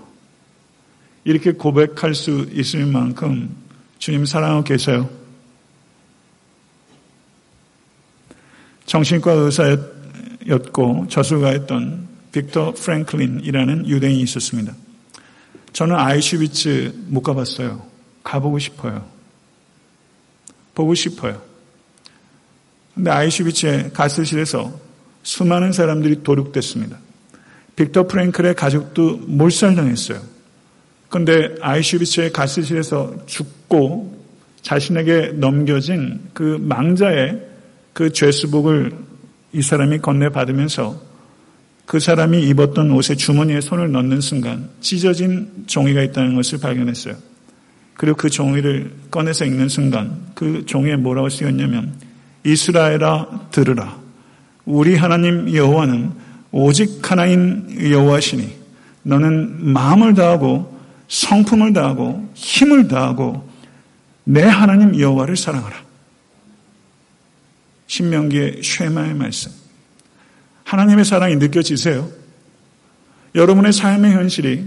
이렇게 1.25 1.53
고백할 1.53 2.15
수 2.15 2.49
있을 2.53 2.87
만큼 2.87 3.55
주님 3.99 4.25
사랑하고 4.25 4.65
계세요. 4.65 5.09
정신과 8.87 9.33
의사였고 9.33 11.07
저술가였던 11.09 12.09
빅터 12.33 12.75
프랭클린이라는 12.75 13.89
유대인이 13.89 14.21
있었습니다. 14.23 14.75
저는 15.73 15.97
아이슈비츠 15.97 17.05
못 17.09 17.23
가봤어요. 17.23 17.87
가보고 18.23 18.59
싶어요. 18.59 19.09
보고 20.75 20.95
싶어요. 20.95 21.54
근데 22.95 23.11
아이슈비츠의 23.11 23.93
가스실에서 23.93 24.79
수많은 25.23 25.73
사람들이 25.73 26.23
도륙됐습니다. 26.23 26.99
빅터 27.77 28.07
프랭클의 28.07 28.55
가족도 28.55 29.17
몰살당했어요. 29.27 30.21
그런데 31.09 31.55
아이슈비츠의 31.61 32.33
가스실에서 32.33 33.27
죽고 33.27 34.25
자신에게 34.63 35.33
넘겨진 35.35 36.21
그 36.33 36.59
망자의 36.61 37.41
그 37.93 38.13
죄수복을 38.13 38.93
이 39.53 39.63
사람이 39.63 39.99
건네받으면서 39.99 41.01
그 41.87 42.01
사람이 42.01 42.43
입었던 42.49 42.91
옷에 42.93 43.15
주머니에 43.15 43.61
손을 43.61 43.93
넣는 43.93 44.21
순간 44.21 44.71
찢어진 44.81 45.65
종이가 45.67 46.03
있다는 46.03 46.35
것을 46.35 46.59
발견했어요. 46.59 47.15
그리고 47.95 48.17
그 48.17 48.31
종이를 48.31 48.91
꺼내서 49.11 49.45
읽는 49.45 49.69
순간 49.69 50.27
그 50.35 50.65
종이에 50.67 50.97
뭐라고 50.97 51.29
쓰였냐면 51.29 51.95
이스라엘아 52.45 53.49
들으라. 53.51 53.99
우리 54.65 54.97
하나님 54.97 55.53
여호와는 55.53 56.13
오직 56.53 57.11
하나인 57.11 57.91
여호와시니 57.91 58.57
너는 59.03 59.73
마음을 59.73 60.15
다하고 60.15 60.73
성품을 61.09 61.73
다하고 61.73 62.31
힘을 62.35 62.89
다하고 62.89 63.49
내 64.25 64.43
하나님 64.43 64.99
여호와를 64.99 65.37
사랑하라. 65.37 65.77
신명기의 67.87 68.63
쉐마의 68.63 69.15
말씀. 69.15 69.53
하나님의 70.65 71.05
사랑이 71.05 71.37
느껴지세요? 71.37 72.09
여러분의 73.35 73.73
삶의 73.73 74.13
현실이 74.13 74.65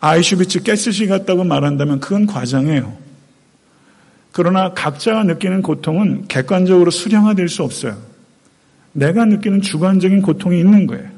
아이슈비츠 0.00 0.62
가스시 0.62 1.06
같다고 1.06 1.44
말한다면 1.44 2.00
그건 2.00 2.26
과장이에요. 2.26 3.05
그러나 4.36 4.74
각자가 4.74 5.24
느끼는 5.24 5.62
고통은 5.62 6.28
객관적으로 6.28 6.90
수량화될 6.90 7.48
수 7.48 7.62
없어요. 7.62 7.96
내가 8.92 9.24
느끼는 9.24 9.62
주관적인 9.62 10.20
고통이 10.20 10.60
있는 10.60 10.86
거예요. 10.86 11.08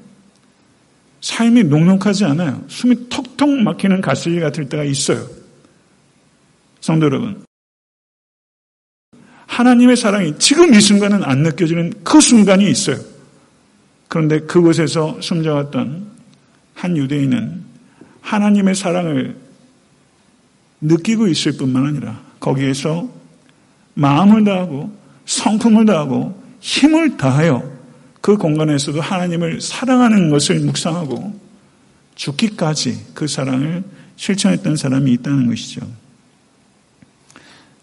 삶이 1.21 1.65
녹록하지 1.65 2.25
않아요. 2.27 2.63
숨이 2.69 3.09
턱턱 3.09 3.51
막히는 3.51 4.03
가스기 4.03 4.39
같을 4.39 4.69
때가 4.69 4.85
있어요. 4.85 5.27
성도 6.81 7.07
여러분. 7.07 7.43
하나님의 9.49 9.97
사랑이 9.97 10.39
지금 10.39 10.73
이 10.73 10.81
순간은 10.81 11.25
안 11.25 11.43
느껴지는 11.43 11.95
그 12.05 12.21
순간이 12.21 12.71
있어요. 12.71 12.99
그런데 14.07 14.39
그곳에서 14.39 15.21
숨져왔던 15.21 16.07
한 16.75 16.97
유대인은 16.97 17.65
하나님의 18.21 18.77
사랑을 18.77 19.37
느끼고 20.81 21.27
있을 21.27 21.57
뿐만 21.57 21.85
아니라 21.85 22.28
거기에서 22.49 23.09
마음을 23.95 24.45
다하고 24.45 24.97
성품을 25.27 25.85
다하고 25.87 26.43
힘을 26.61 27.17
다하여 27.17 27.79
그 28.21 28.37
공간에서도 28.37 29.01
하나님을 29.01 29.61
사랑하는 29.61 30.31
것을 30.31 30.61
묵상하고 30.61 31.39
죽기까지 32.15 33.07
그 33.15 33.27
사랑을 33.27 33.85
실천했던 34.17 34.77
사람이 34.77 35.13
있다는 35.13 35.47
것이죠. 35.47 35.81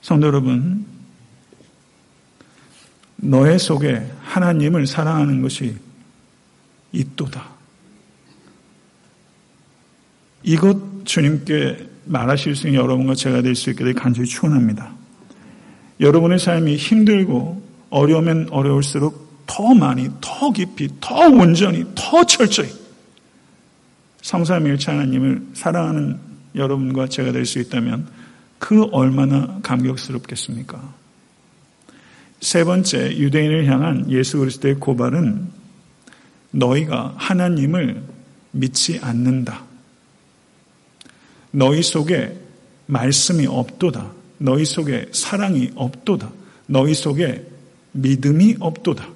성도 0.02 0.28
여러분, 0.28 0.86
너의 3.18 3.60
속에 3.60 4.12
하나님을 4.24 4.88
사랑하는 4.88 5.42
것이 5.42 5.78
있도다. 6.92 7.50
이것 10.44 11.06
주님께 11.06 11.95
말하실 12.06 12.56
수 12.56 12.68
있는 12.68 12.82
여러분과 12.82 13.16
제가 13.16 13.42
될 13.42 13.56
수 13.56 13.70
있게 13.70 13.84
되 13.84 13.94
간절히 13.94 14.28
축원합니다. 14.28 14.92
여러분의 16.00 16.40
삶이 16.40 16.76
힘들고 16.76 17.62
어려우면 17.90 18.50
어려울수록 18.52 19.46
더 19.48 19.74
많이, 19.74 20.10
더 20.22 20.52
깊이, 20.52 20.90
더 21.00 21.30
온전히, 21.30 21.86
더 21.96 22.24
철저히 22.26 22.70
성삼일체 24.22 24.92
하나님을 24.92 25.48
사랑하는 25.54 26.20
여러분과 26.56 27.08
제가 27.08 27.32
될 27.32 27.46
수 27.46 27.60
있다면 27.60 28.08
그 28.58 28.84
얼마나 28.92 29.60
감격스럽겠습니까? 29.62 30.94
세 32.42 32.64
번째 32.64 33.18
유대인을 33.18 33.68
향한 33.68 34.10
예수 34.10 34.40
그리스도의 34.40 34.76
고발은 34.76 35.48
너희가 36.52 37.14
하나님을 37.18 38.02
믿지 38.52 39.00
않는다. 39.02 39.64
너희 41.56 41.82
속에 41.82 42.36
말씀이 42.88 43.48
없도다. 43.48 44.12
너희 44.40 44.66
속에 44.66 45.08
사랑이 45.14 45.72
없도다. 45.76 46.30
너희 46.68 46.94
속에 46.94 47.46
믿음이 47.94 48.58
없도다. 48.60 49.08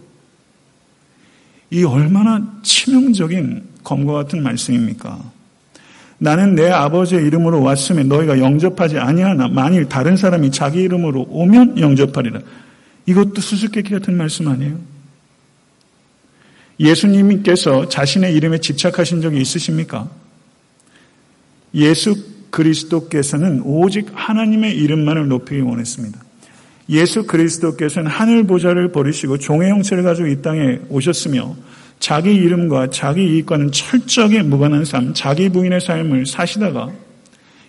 이 1.71 1.83
얼마나 1.83 2.61
치명적인 2.63 3.63
검과 3.83 4.13
같은 4.13 4.41
말씀입니까? 4.41 5.19
나는 6.17 6.55
내 6.55 6.69
아버지의 6.69 7.25
이름으로 7.25 7.61
왔으면 7.61 8.07
너희가 8.07 8.39
영접하지 8.39 8.97
아니하나 8.97 9.49
만일 9.49 9.89
다른 9.89 10.15
사람이 10.15 10.51
자기 10.51 10.79
이름으로 10.79 11.27
오면 11.29 11.77
영접하리라. 11.77 12.39
이것도 13.05 13.41
수수께끼 13.41 13.91
같은 13.91 14.15
말씀 14.15 14.47
아니에요? 14.47 14.79
예수님께서 16.79 17.89
자신의 17.89 18.33
이름에 18.33 18.59
집착하신 18.59 19.21
적이 19.21 19.41
있으십니까? 19.41 20.09
예수 21.73 22.15
그리스도께서는 22.49 23.61
오직 23.63 24.07
하나님의 24.13 24.75
이름만을 24.75 25.27
높이기 25.27 25.61
원했습니다. 25.61 26.19
예수 26.89 27.25
그리스도께서는 27.27 28.09
하늘 28.09 28.45
보좌를 28.45 28.91
버리시고 28.91 29.37
종의 29.37 29.69
형체를 29.69 30.03
가지고 30.03 30.27
이 30.27 30.41
땅에 30.41 30.79
오셨으며 30.89 31.55
자기 31.99 32.33
이름과 32.33 32.89
자기 32.89 33.23
이익과는 33.23 33.71
철저하게 33.71 34.43
무관한 34.43 34.85
삶, 34.85 35.13
자기 35.13 35.49
부인의 35.49 35.81
삶을 35.81 36.25
사시다가 36.25 36.89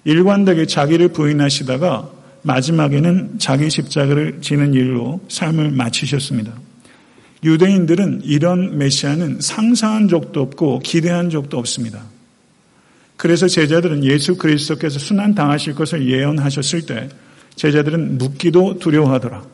일관되게 0.04 0.66
자기를 0.66 1.08
부인하시다가 1.08 2.10
마지막에는 2.42 3.38
자기 3.38 3.68
십자가를 3.68 4.38
지는 4.40 4.72
일로 4.72 5.20
삶을 5.28 5.72
마치셨습니다. 5.72 6.52
유대인들은 7.44 8.22
이런 8.24 8.78
메시아는 8.78 9.40
상상한 9.40 10.08
적도 10.08 10.40
없고 10.40 10.78
기대한 10.80 11.28
적도 11.28 11.58
없습니다. 11.58 12.02
그래서 13.20 13.46
제자들은 13.46 14.02
예수 14.02 14.38
그리스도께서 14.38 14.98
순환 14.98 15.34
당하실 15.34 15.74
것을 15.74 16.08
예언하셨을 16.08 16.86
때 16.86 17.10
제자들은 17.54 18.16
묻기도 18.16 18.78
두려워하더라. 18.78 19.44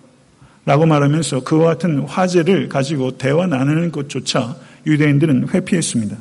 라고 0.64 0.86
말하면서 0.86 1.42
그와 1.42 1.72
같은 1.74 1.98
화제를 2.02 2.68
가지고 2.68 3.18
대화 3.18 3.48
나누는 3.48 3.90
것조차 3.90 4.54
유대인들은 4.86 5.48
회피했습니다. 5.48 6.16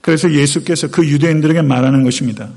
그래서 0.00 0.32
예수께서 0.32 0.88
그 0.88 1.06
유대인들에게 1.06 1.60
말하는 1.60 2.02
것입니다. 2.02 2.48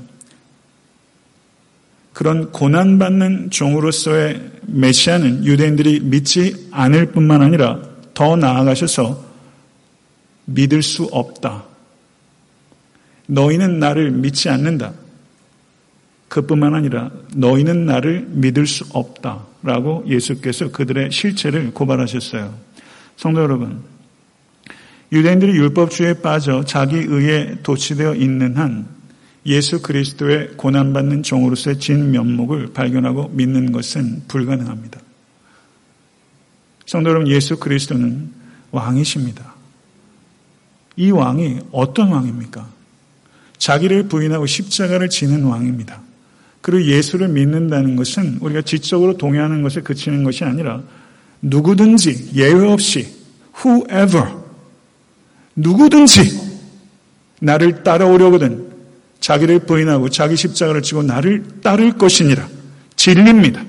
그런 2.14 2.50
고난받는 2.50 3.50
종으로서의 3.50 4.52
메시아는 4.68 5.44
유대인들이 5.44 6.00
믿지 6.00 6.68
않을 6.70 7.12
뿐만 7.12 7.42
아니라 7.42 7.82
더 8.14 8.36
나아가셔서 8.36 9.22
믿을 10.46 10.82
수 10.82 11.04
없다. 11.12 11.71
너희는 13.32 13.78
나를 13.78 14.10
믿지 14.10 14.48
않는다. 14.48 14.92
그뿐만 16.28 16.74
아니라 16.74 17.10
너희는 17.34 17.86
나를 17.86 18.26
믿을 18.28 18.66
수 18.66 18.84
없다. 18.92 19.46
라고 19.62 20.04
예수께서 20.08 20.72
그들의 20.72 21.12
실체를 21.12 21.72
고발하셨어요. 21.72 22.52
성도 23.16 23.42
여러분, 23.42 23.82
유대인들이 25.12 25.52
율법주의에 25.52 26.14
빠져 26.14 26.64
자기 26.64 26.96
의에 26.96 27.58
도취되어 27.62 28.16
있는 28.16 28.56
한 28.56 28.88
예수 29.46 29.82
그리스도의 29.82 30.54
고난받는 30.56 31.22
종으로서의 31.22 31.78
진 31.78 32.10
면목을 32.10 32.72
발견하고 32.72 33.28
믿는 33.28 33.70
것은 33.70 34.24
불가능합니다. 34.26 35.00
성도 36.86 37.10
여러분, 37.10 37.28
예수 37.28 37.58
그리스도는 37.58 38.30
왕이십니다. 38.72 39.54
이 40.96 41.10
왕이 41.10 41.60
어떤 41.70 42.08
왕입니까? 42.08 42.81
자기를 43.62 44.08
부인하고 44.08 44.44
십자가를 44.44 45.08
지는 45.08 45.44
왕입니다. 45.44 46.00
그리고 46.62 46.84
예수를 46.84 47.28
믿는다는 47.28 47.94
것은 47.94 48.38
우리가 48.40 48.62
지적으로 48.62 49.16
동의하는 49.16 49.62
것에 49.62 49.82
그치는 49.82 50.24
것이 50.24 50.42
아니라 50.42 50.82
누구든지 51.42 52.30
예외 52.34 52.66
없이 52.66 53.06
whoever 53.64 54.32
누구든지 55.54 56.40
나를 57.40 57.84
따라오려거든 57.84 58.72
자기를 59.20 59.60
부인하고 59.60 60.08
자기 60.08 60.34
십자가를 60.34 60.82
지고 60.82 61.04
나를 61.04 61.44
따를 61.62 61.92
것이니라 61.92 62.48
진리입니다. 62.96 63.64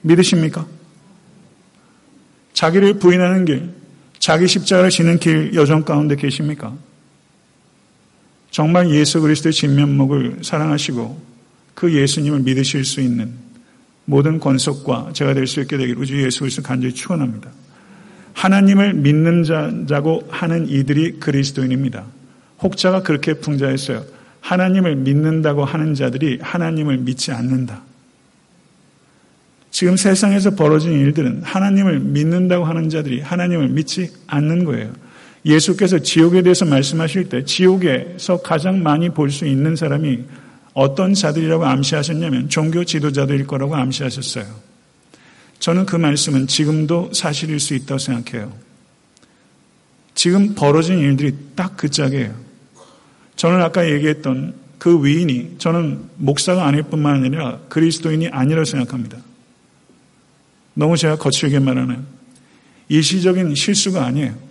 믿으십니까? 0.00 0.66
자기를 2.54 2.94
부인하는 2.94 3.44
길, 3.44 3.70
자기 4.18 4.48
십자가를 4.48 4.90
지는 4.90 5.20
길 5.20 5.54
여정 5.54 5.84
가운데 5.84 6.16
계십니까? 6.16 6.76
정말 8.50 8.90
예수 8.90 9.20
그리스도의 9.20 9.52
진면목을 9.52 10.38
사랑하시고 10.42 11.20
그 11.74 11.94
예수님을 11.94 12.40
믿으실 12.40 12.84
수 12.84 13.00
있는 13.00 13.32
모든 14.04 14.40
권속과 14.40 15.10
제가 15.12 15.34
될 15.34 15.46
수 15.46 15.60
있게 15.60 15.76
되기를 15.76 16.00
우주 16.00 16.20
예수 16.22 16.40
그리스도 16.40 16.62
간절히 16.62 16.94
축원합니다. 16.94 17.50
하나님을 18.32 18.94
믿는 18.94 19.44
자고 19.86 20.26
하는 20.30 20.68
이들이 20.68 21.20
그리스도인입니다. 21.20 22.04
혹자가 22.62 23.02
그렇게 23.02 23.34
풍자했어요. 23.34 24.04
하나님을 24.40 24.96
믿는다고 24.96 25.64
하는 25.64 25.94
자들이 25.94 26.38
하나님을 26.40 26.98
믿지 26.98 27.32
않는다. 27.32 27.82
지금 29.70 29.96
세상에서 29.96 30.54
벌어진 30.54 30.92
일들은 30.92 31.42
하나님을 31.44 32.00
믿는다고 32.00 32.64
하는 32.64 32.88
자들이 32.88 33.20
하나님을 33.20 33.68
믿지 33.68 34.10
않는 34.26 34.64
거예요. 34.64 34.92
예수께서 35.48 35.98
지옥에 35.98 36.42
대해서 36.42 36.64
말씀하실 36.66 37.30
때 37.30 37.44
지옥에서 37.44 38.42
가장 38.42 38.82
많이 38.82 39.08
볼 39.08 39.30
수 39.30 39.46
있는 39.46 39.74
사람이 39.74 40.20
어떤 40.74 41.14
자들이라고 41.14 41.64
암시하셨냐면 41.64 42.48
종교 42.50 42.84
지도자들일 42.84 43.46
거라고 43.46 43.74
암시하셨어요. 43.74 44.44
저는 45.58 45.86
그 45.86 45.96
말씀은 45.96 46.46
지금도 46.46 47.12
사실일 47.14 47.58
수 47.58 47.74
있다고 47.74 47.98
생각해요. 47.98 48.52
지금 50.14 50.54
벌어진 50.54 50.98
일들이 50.98 51.34
딱 51.56 51.76
그 51.76 51.88
짝이에요. 51.88 52.34
저는 53.36 53.62
아까 53.62 53.88
얘기했던 53.90 54.54
그 54.78 55.04
위인이 55.04 55.56
저는 55.58 56.10
목사가 56.16 56.66
아닐 56.66 56.82
뿐만 56.82 57.24
아니라 57.24 57.58
그리스도인이 57.68 58.28
아니라고 58.28 58.64
생각합니다. 58.64 59.18
너무 60.74 60.96
제가 60.96 61.16
거칠게 61.16 61.58
말하는 61.58 62.04
일시적인 62.88 63.54
실수가 63.54 64.04
아니에요. 64.04 64.47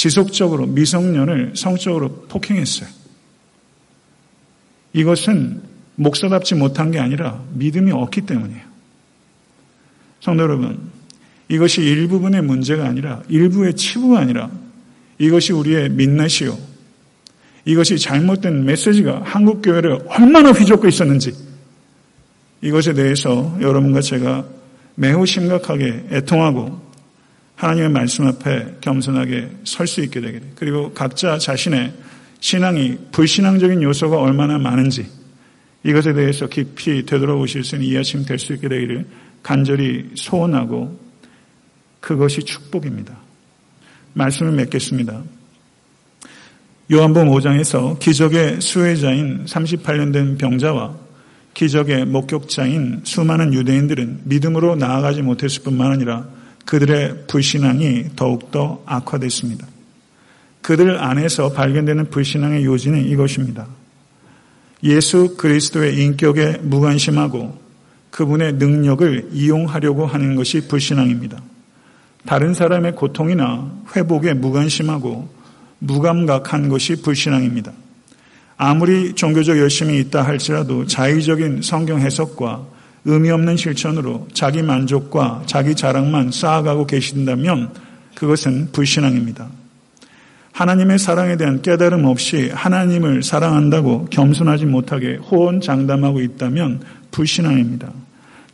지속적으로 0.00 0.64
미성년을 0.64 1.52
성적으로 1.54 2.24
폭행했어요. 2.26 2.88
이것은 4.94 5.60
목사답지 5.96 6.54
못한 6.54 6.90
게 6.90 6.98
아니라 6.98 7.44
믿음이 7.52 7.92
없기 7.92 8.22
때문이에요. 8.22 8.62
성도 10.20 10.42
여러분, 10.42 10.90
이것이 11.50 11.82
일부분의 11.82 12.40
문제가 12.40 12.86
아니라 12.86 13.22
일부의 13.28 13.76
치부가 13.76 14.20
아니라 14.20 14.50
이것이 15.18 15.52
우리의 15.52 15.90
민낯이요. 15.90 16.56
이것이 17.66 17.98
잘못된 17.98 18.64
메시지가 18.64 19.20
한국 19.22 19.60
교회를 19.60 19.98
얼마나 20.06 20.52
휘젓고 20.52 20.88
있었는지 20.88 21.34
이것에 22.62 22.94
대해서 22.94 23.54
여러분과 23.60 24.00
제가 24.00 24.46
매우 24.94 25.26
심각하게 25.26 26.06
애통하고 26.10 26.89
하나님의 27.60 27.90
말씀 27.90 28.26
앞에 28.26 28.76
겸손하게 28.80 29.50
설 29.64 29.86
수 29.86 30.00
있게 30.00 30.22
되게 30.22 30.40
돼. 30.40 30.50
그리고 30.54 30.92
각자 30.94 31.36
자신의 31.36 31.92
신앙이 32.40 32.96
불신앙적인 33.12 33.82
요소가 33.82 34.16
얼마나 34.16 34.56
많은지 34.56 35.06
이것에 35.84 36.14
대해서 36.14 36.46
깊이 36.46 37.04
되돌아보실 37.04 37.64
수 37.64 37.76
있는 37.76 37.88
이해심 37.88 38.24
될 38.24 38.38
수 38.38 38.54
있게 38.54 38.68
되기를 38.68 39.06
간절히 39.42 40.08
소원하고 40.14 40.98
그것이 42.00 42.44
축복입니다. 42.44 43.18
말씀을 44.14 44.52
맺겠습니다. 44.52 45.22
요한복음 46.90 47.28
5장에서 47.28 47.98
기적의 47.98 48.62
수혜자인 48.62 49.44
38년 49.44 50.14
된 50.14 50.38
병자와 50.38 50.96
기적의 51.52 52.06
목격자인 52.06 53.02
수많은 53.04 53.52
유대인들은 53.52 54.22
믿음으로 54.24 54.76
나아가지 54.76 55.20
못했을 55.20 55.62
뿐만 55.62 55.92
아니라 55.92 56.39
그들의 56.70 57.24
불신앙이 57.26 58.10
더욱더 58.14 58.80
악화됐습니다. 58.86 59.66
그들 60.62 61.02
안에서 61.02 61.52
발견되는 61.52 62.10
불신앙의 62.10 62.64
요지는 62.64 63.06
이것입니다. 63.06 63.66
예수 64.84 65.34
그리스도의 65.36 65.96
인격에 65.96 66.58
무관심하고 66.62 67.58
그분의 68.12 68.52
능력을 68.52 69.30
이용하려고 69.32 70.06
하는 70.06 70.36
것이 70.36 70.68
불신앙입니다. 70.68 71.42
다른 72.24 72.54
사람의 72.54 72.94
고통이나 72.94 73.82
회복에 73.96 74.34
무관심하고 74.34 75.28
무감각한 75.80 76.68
것이 76.68 77.02
불신앙입니다. 77.02 77.72
아무리 78.56 79.14
종교적 79.14 79.58
열심이 79.58 79.98
있다 79.98 80.22
할지라도 80.22 80.86
자의적인 80.86 81.62
성경 81.62 81.98
해석과 81.98 82.64
의미 83.04 83.30
없는 83.30 83.56
실천으로 83.56 84.28
자기 84.32 84.62
만족과 84.62 85.44
자기 85.46 85.74
자랑만 85.74 86.30
쌓아가고 86.32 86.86
계신다면 86.86 87.70
그것은 88.14 88.72
불신앙입니다. 88.72 89.48
하나님의 90.52 90.98
사랑에 90.98 91.36
대한 91.36 91.62
깨달음 91.62 92.04
없이 92.04 92.50
하나님을 92.52 93.22
사랑한다고 93.22 94.06
겸손하지 94.10 94.66
못하게 94.66 95.16
호언장담하고 95.16 96.20
있다면 96.20 96.82
불신앙입니다. 97.10 97.92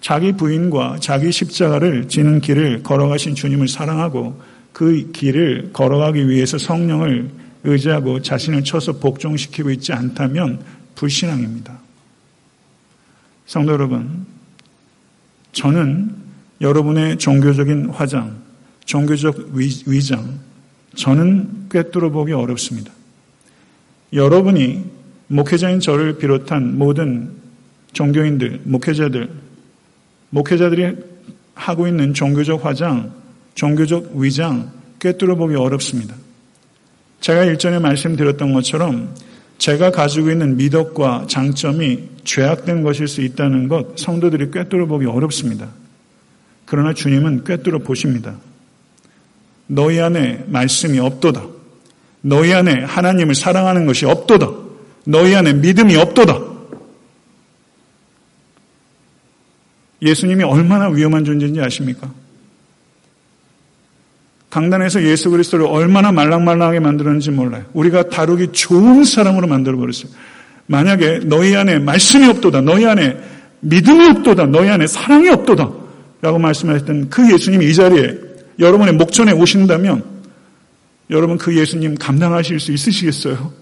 자기 0.01 0.32
부인과 0.32 0.99
자기 1.01 1.32
십자가를 1.32 2.07
지는 2.09 2.40
길을 2.40 2.84
걸어가신 2.84 3.34
주님을 3.34 3.66
사랑하고 3.66 4.40
그 4.72 5.11
길을 5.11 5.70
걸어가기 5.72 6.28
위해서 6.28 6.59
성령을 6.59 7.30
의지하고 7.64 8.22
자신을 8.22 8.62
쳐서 8.62 8.99
복종시키고 8.99 9.70
있지 9.70 9.92
않다면 9.92 10.61
불신앙입니다. 10.94 11.78
성도 13.47 13.72
여러분, 13.72 14.26
저는 15.57 16.11
여러분의 16.61 17.16
종교적인 17.16 17.88
화장, 17.88 18.42
종교적 18.84 19.52
위장, 19.54 20.38
저는 20.94 21.68
꿰뚫어 21.70 22.11
보기 22.11 22.32
어렵습니다. 22.32 22.92
여러분이 24.12 24.84
목회자인 25.28 25.80
저를 25.80 26.18
비롯한 26.18 26.76
모든 26.76 27.30
종교인들, 27.94 28.61
목회자들, 28.64 29.30
목회자들이 30.28 30.94
하고 31.54 31.88
있는 31.88 32.12
종교적 32.12 32.62
화장, 32.62 33.14
종교적 33.54 34.14
위장 34.14 34.70
꿰뚫어 35.00 35.36
보기 35.36 35.54
어렵습니다. 35.54 36.14
제가 37.22 37.44
일전에 37.44 37.78
말씀드렸던 37.78 38.52
것처럼 38.52 39.14
제가 39.57 39.90
가지고 39.90 40.30
있는 40.30 40.59
미덕과 40.59 41.28
장점이 41.28 42.16
죄악된 42.27 42.83
것일 42.83 43.09
수 43.09 43.22
있다는 43.22 43.68
것 43.68 43.99
성도들이 43.99 44.51
꿰뚫어 44.51 44.87
보기 44.87 45.07
어렵습니다. 45.07 45.68
그러나 46.66 46.93
주님은 46.93 47.45
꿰뚫어 47.45 47.79
보십니다. 47.79 48.37
너희 49.68 50.01
안에 50.01 50.45
말씀이 50.49 50.99
없도다. 50.99 51.47
너희 52.20 52.53
안에 52.53 52.85
하나님을 52.85 53.35
사랑하는 53.35 53.87
것이 53.87 54.05
없도다. 54.05 54.51
너희 55.05 55.35
안에 55.35 55.55
믿음이 55.55 55.97
없도다. 55.97 56.41
예수님이 60.03 60.45
얼마나 60.45 60.89
위험한 60.89 61.24
존재인지 61.24 61.61
아십니까? 61.61 62.12
강단에서 64.51 65.03
예수 65.03 65.31
그리스도를 65.31 65.66
얼마나 65.66 66.12
말랑말랑하게 66.12 66.81
만들었는지 66.81 67.31
몰라요. 67.31 67.64
우리가 67.72 68.09
다루기 68.09 68.53
좋은 68.53 69.05
사람으로 69.05 69.47
만들어 69.47 69.77
버렸어요. 69.77 70.12
만약에 70.67 71.21
너희 71.25 71.55
안에 71.55 71.79
말씀이 71.79 72.27
없도다. 72.29 72.61
너희 72.61 72.87
안에 72.87 73.17
믿음이 73.61 74.09
없도다. 74.09 74.47
너희 74.47 74.69
안에 74.69 74.87
사랑이 74.87 75.29
없도다. 75.29 75.71
라고 76.23 76.39
말씀하셨던 76.39 77.11
그 77.11 77.33
예수님이 77.33 77.67
이 77.67 77.75
자리에 77.75 78.19
여러분의 78.59 78.95
목전에 78.95 79.33
오신다면 79.33 80.03
여러분 81.11 81.39
그 81.39 81.57
예수님 81.57 81.95
감당하실 81.97 82.59
수 82.59 82.73
있으시겠어요? 82.73 83.53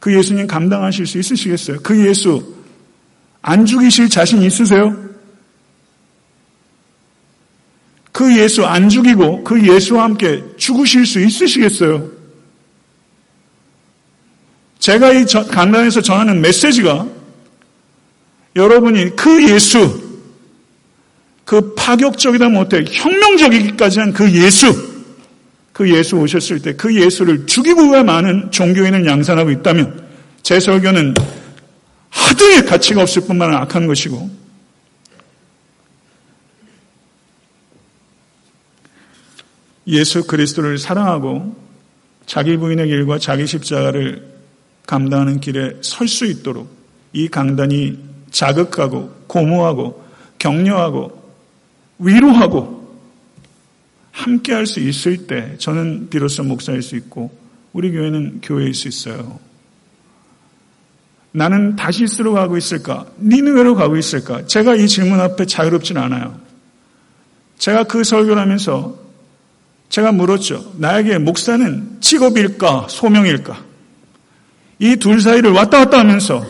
그 0.00 0.16
예수님 0.16 0.46
감당하실 0.46 1.06
수 1.06 1.18
있으시겠어요? 1.18 1.80
그 1.82 2.06
예수 2.06 2.54
안 3.42 3.66
죽이실 3.66 4.08
자신 4.08 4.42
있으세요? 4.42 4.96
그 8.12 8.36
예수 8.38 8.64
안 8.64 8.88
죽이고 8.88 9.44
그 9.44 9.66
예수와 9.66 10.04
함께 10.04 10.42
죽으실 10.56 11.04
수 11.04 11.20
있으시겠어요? 11.20 12.17
제가 14.88 15.12
이 15.12 15.26
강단에서 15.26 16.00
전하는 16.00 16.40
메시지가 16.40 17.06
여러분이 18.56 19.16
그 19.16 19.50
예수, 19.50 20.02
그 21.44 21.74
파격적이다 21.74 22.48
못해 22.48 22.82
혁명적이기까지 22.90 23.98
한 24.00 24.14
그 24.14 24.32
예수, 24.32 24.72
그 25.74 25.94
예수 25.94 26.16
오셨을 26.16 26.62
때 26.62 26.72
그 26.72 26.96
예수를 26.96 27.46
죽이고 27.46 27.90
왜 27.90 28.02
많은 28.02 28.50
종교인을 28.50 29.04
양산하고 29.04 29.50
있다면 29.50 30.08
제 30.42 30.58
설교는 30.58 31.12
하등의 32.08 32.64
가치가 32.64 33.02
없을 33.02 33.26
뿐만 33.26 33.48
아니라 33.48 33.64
악한 33.64 33.86
것이고 33.88 34.30
예수 39.88 40.26
그리스도를 40.26 40.78
사랑하고 40.78 41.54
자기 42.24 42.56
부인의 42.56 42.86
길과 42.86 43.18
자기 43.18 43.46
십자가를 43.46 44.37
감당하는 44.88 45.38
길에 45.38 45.76
설 45.82 46.08
수 46.08 46.24
있도록 46.24 46.66
이 47.12 47.28
강단이 47.28 47.98
자극하고 48.30 49.10
고무하고 49.26 50.02
격려하고 50.38 51.12
위로하고 51.98 52.78
함께 54.12 54.54
할 54.54 54.66
수 54.66 54.80
있을 54.80 55.26
때 55.26 55.56
저는 55.58 56.08
비로소 56.08 56.42
목사일 56.42 56.80
수 56.82 56.96
있고 56.96 57.30
우리 57.74 57.92
교회는 57.92 58.40
교회일 58.42 58.72
수 58.72 58.88
있어요. 58.88 59.38
나는 61.32 61.76
다시스로 61.76 62.32
가고 62.32 62.56
있을까? 62.56 63.06
니느웨로 63.20 63.74
가고 63.74 63.98
있을까? 63.98 64.46
제가 64.46 64.74
이 64.74 64.88
질문 64.88 65.20
앞에 65.20 65.44
자유롭진 65.44 65.98
않아요. 65.98 66.40
제가 67.58 67.84
그 67.84 68.04
설교를 68.04 68.40
하면서 68.40 68.96
제가 69.90 70.12
물었죠. 70.12 70.72
나에게 70.78 71.18
목사는 71.18 71.98
직업일까? 72.00 72.86
소명일까? 72.88 73.67
이 74.80 74.96
둘 74.96 75.20
사이를 75.20 75.50
왔다 75.52 75.78
갔다 75.78 75.98
하면서 75.98 76.46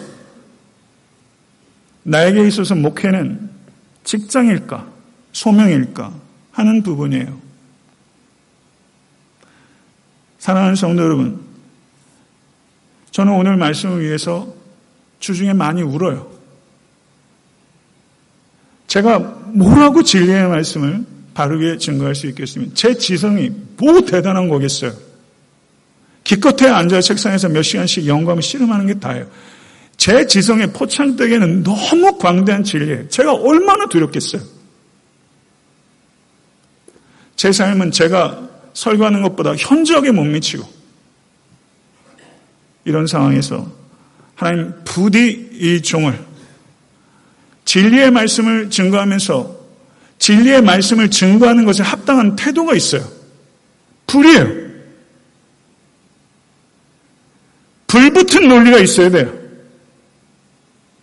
나에게 2.03 2.47
있어서 2.49 2.75
목회는 2.75 3.51
직장일까? 4.05 4.87
소명일까 5.33 6.13
하는 6.53 6.83
부분이에요. 6.83 7.39
사랑하는 10.39 10.75
성도 10.77 11.03
여러분, 11.03 11.41
저는 13.11 13.33
오늘 13.33 13.57
말씀을 13.57 14.03
위해서 14.03 14.55
주중에 15.21 15.53
많이 15.53 15.83
울어요. 15.83 16.31
제가 18.87 19.19
뭐라고 19.19 20.03
진리의 20.03 20.49
말씀을 20.49 21.05
바르게 21.35 21.79
증거할 21.79 22.15
수 22.15 22.27
있겠습니까? 22.29 22.75
제 22.75 22.95
지성이 22.95 23.51
뭐 23.77 24.01
대단한 24.01 24.49
거겠어요. 24.49 25.08
기껏해 26.29 26.69
앉아 26.69 27.01
책상에서 27.01 27.49
몇 27.49 27.63
시간씩 27.63 28.07
영감을 28.07 28.43
씨름하는 28.43 28.87
게 28.87 28.99
다예요. 28.99 29.27
제 29.97 30.27
지성의 30.27 30.75
포창대에는 30.75 31.63
너무 31.63 32.19
광대한 32.19 32.63
진리예요. 32.63 33.09
제가 33.09 33.33
얼마나 33.33 33.87
두렵겠어요. 33.87 34.43
제 37.35 37.51
삶은 37.51 37.93
제가 37.93 38.47
설교하는 38.75 39.23
것보다 39.23 39.57
현저하게 39.57 40.11
못 40.11 40.25
미치고 40.25 40.69
이런 42.85 43.07
상황에서 43.07 43.67
하나님 44.35 44.75
부디 44.85 45.49
이 45.55 45.81
종을 45.81 46.23
진리의 47.65 48.11
말씀을 48.11 48.69
증거하면서 48.69 49.59
진리의 50.19 50.61
말씀을 50.61 51.11
증거하는 51.11 51.65
것에 51.65 51.83
합당한 51.83 52.37
태도가 52.37 52.75
있어요. 52.75 53.03
불이에요. 54.07 54.68
불붙은 57.89 58.49
논리가 58.49 58.79
있어야 58.79 59.11
돼요. 59.11 59.37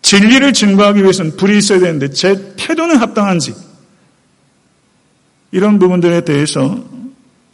진리를 0.01 0.53
증거하기 0.53 1.01
위해서는 1.01 1.35
불이 1.35 1.57
있어야 1.57 1.79
되는데 1.79 2.09
제 2.11 2.55
태도는 2.55 2.97
합당한지 2.97 3.53
이런 5.51 5.79
부분들에 5.79 6.21
대해서 6.21 6.83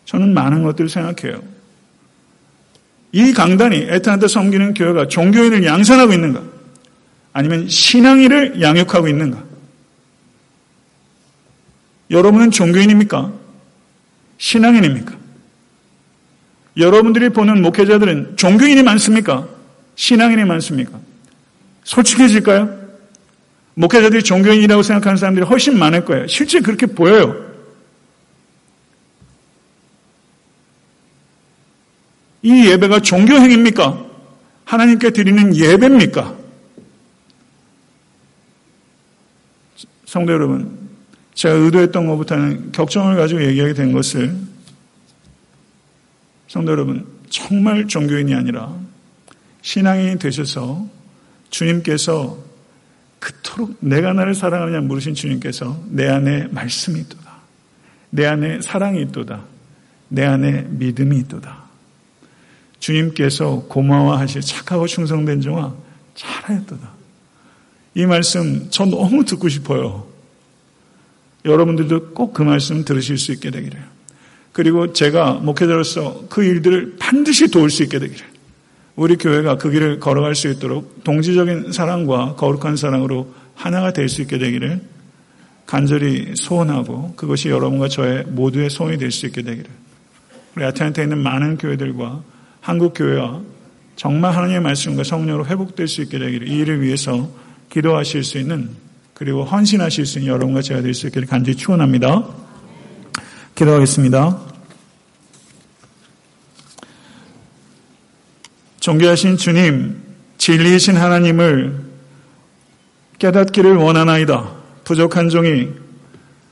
저는 0.05 0.33
많은 0.33 0.63
것들을 0.63 0.89
생각해요. 0.89 1.41
이 3.13 3.33
강단이 3.33 3.77
에탄한테 3.89 4.27
섬기는 4.27 4.73
교회가 4.73 5.07
종교인을 5.07 5.65
양산하고 5.65 6.13
있는가? 6.13 6.43
아니면 7.33 7.67
신앙인을 7.69 8.61
양육하고 8.61 9.07
있는가? 9.07 9.43
여러분은 12.09 12.51
종교인입니까? 12.51 13.31
신앙인입니까? 14.37 15.20
여러분들이 16.77 17.29
보는 17.29 17.61
목회자들은 17.61 18.37
종교인이 18.37 18.83
많습니까? 18.83 19.47
신앙인이 19.95 20.45
많습니까? 20.45 20.99
솔직해질까요? 21.83 22.81
목회자들이 23.73 24.23
종교인이라고 24.23 24.83
생각하는 24.83 25.17
사람들이 25.17 25.45
훨씬 25.45 25.77
많을 25.77 26.05
거예요. 26.05 26.27
실제 26.27 26.59
그렇게 26.59 26.85
보여요. 26.85 27.51
이 32.43 32.67
예배가 32.67 33.01
종교 33.01 33.35
행입니까? 33.35 34.05
하나님께 34.65 35.11
드리는 35.11 35.55
예배입니까? 35.55 36.35
성도 40.05 40.33
여러분, 40.33 40.89
제가 41.33 41.55
의도했던 41.55 42.07
것보다는 42.07 42.71
격정을 42.71 43.15
가지고 43.15 43.43
얘기하게 43.45 43.73
된 43.73 43.91
것을 43.91 44.35
성도 46.51 46.73
여러분, 46.73 47.07
정말 47.29 47.87
종교인이 47.87 48.35
아니라 48.35 48.77
신앙인이 49.61 50.19
되셔서 50.19 50.85
주님께서 51.49 52.37
그토록 53.19 53.77
내가 53.79 54.11
나를 54.11 54.35
사랑하느냐 54.35 54.81
물으신 54.81 55.13
주님께서 55.13 55.81
내 55.87 56.09
안에 56.09 56.47
말씀이 56.47 56.99
있도다. 56.99 57.31
내 58.09 58.25
안에 58.25 58.59
사랑이 58.59 59.01
있도다. 59.03 59.45
내 60.09 60.25
안에 60.25 60.63
믿음이 60.67 61.19
있도다. 61.19 61.63
주님께서 62.79 63.67
고마워하실 63.69 64.41
착하고 64.41 64.87
충성된 64.87 65.39
종아 65.39 65.73
잘하였도다. 66.15 66.91
이 67.95 68.05
말씀 68.05 68.67
저 68.71 68.83
너무 68.85 69.23
듣고 69.23 69.47
싶어요. 69.47 70.05
여러분들도 71.45 72.13
꼭 72.13 72.33
그 72.33 72.41
말씀 72.41 72.83
들으실 72.83 73.17
수 73.17 73.31
있게 73.31 73.51
되기를. 73.51 73.90
그리고 74.53 74.91
제가 74.93 75.33
목회자로서 75.35 76.25
그 76.29 76.43
일들을 76.43 76.95
반드시 76.99 77.49
도울 77.49 77.69
수 77.69 77.83
있게 77.83 77.99
되기를. 77.99 78.25
우리 78.95 79.15
교회가 79.15 79.57
그 79.57 79.71
길을 79.71 79.99
걸어갈 79.99 80.35
수 80.35 80.49
있도록 80.49 81.03
동지적인 81.03 81.71
사랑과 81.71 82.35
거룩한 82.35 82.75
사랑으로 82.75 83.33
하나가 83.55 83.93
될 83.93 84.09
수 84.09 84.21
있게 84.21 84.37
되기를 84.37 84.81
간절히 85.65 86.33
소원하고 86.35 87.13
그것이 87.15 87.49
여러분과 87.49 87.87
저의 87.87 88.25
모두의 88.25 88.69
소원이 88.69 88.97
될 88.97 89.11
수 89.11 89.25
있게 89.27 89.41
되기를. 89.41 89.69
우리 90.55 90.65
아틀란타에 90.65 91.05
있는 91.05 91.19
많은 91.19 91.57
교회들과 91.57 92.21
한국 92.59 92.93
교회와 92.93 93.41
정말 93.95 94.35
하나님의 94.35 94.61
말씀과 94.61 95.03
성령으로 95.03 95.45
회복될 95.45 95.87
수 95.87 96.01
있게 96.01 96.19
되기를 96.19 96.49
이 96.49 96.59
일을 96.59 96.81
위해서 96.81 97.29
기도하실 97.69 98.23
수 98.25 98.37
있는 98.37 98.69
그리고 99.13 99.45
헌신하실 99.45 100.05
수 100.05 100.19
있는 100.19 100.33
여러분과 100.33 100.61
제가 100.61 100.81
될 100.81 100.93
수 100.93 101.07
있기를 101.07 101.27
간절히 101.27 101.55
축원합니다. 101.57 102.27
기도하겠습니다. 103.55 104.39
존귀하신 108.79 109.37
주님, 109.37 110.01
진리이신 110.37 110.97
하나님을 110.97 111.79
깨닫기를 113.19 113.75
원하나이다. 113.75 114.51
부족한 114.83 115.29
종이 115.29 115.69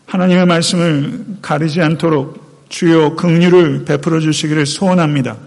하나님의 0.06 0.46
말씀을 0.46 1.26
가리지 1.42 1.82
않도록 1.82 2.68
주요 2.70 3.16
긍휼을 3.16 3.86
베풀어 3.86 4.20
주시기를 4.20 4.68
소원합니다. 4.68 5.38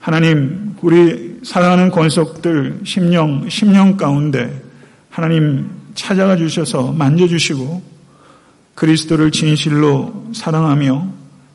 하나님, 0.00 0.76
우리 0.82 1.40
사랑하는 1.42 1.90
권속들 1.90 2.80
심령, 2.84 3.48
심령 3.48 3.96
가운데 3.96 4.62
하나님 5.08 5.70
찾아가 5.94 6.36
주셔서 6.36 6.92
만져 6.92 7.26
주시고 7.26 7.95
그리스도를 8.76 9.32
진실로 9.32 10.26
사랑하며 10.32 11.08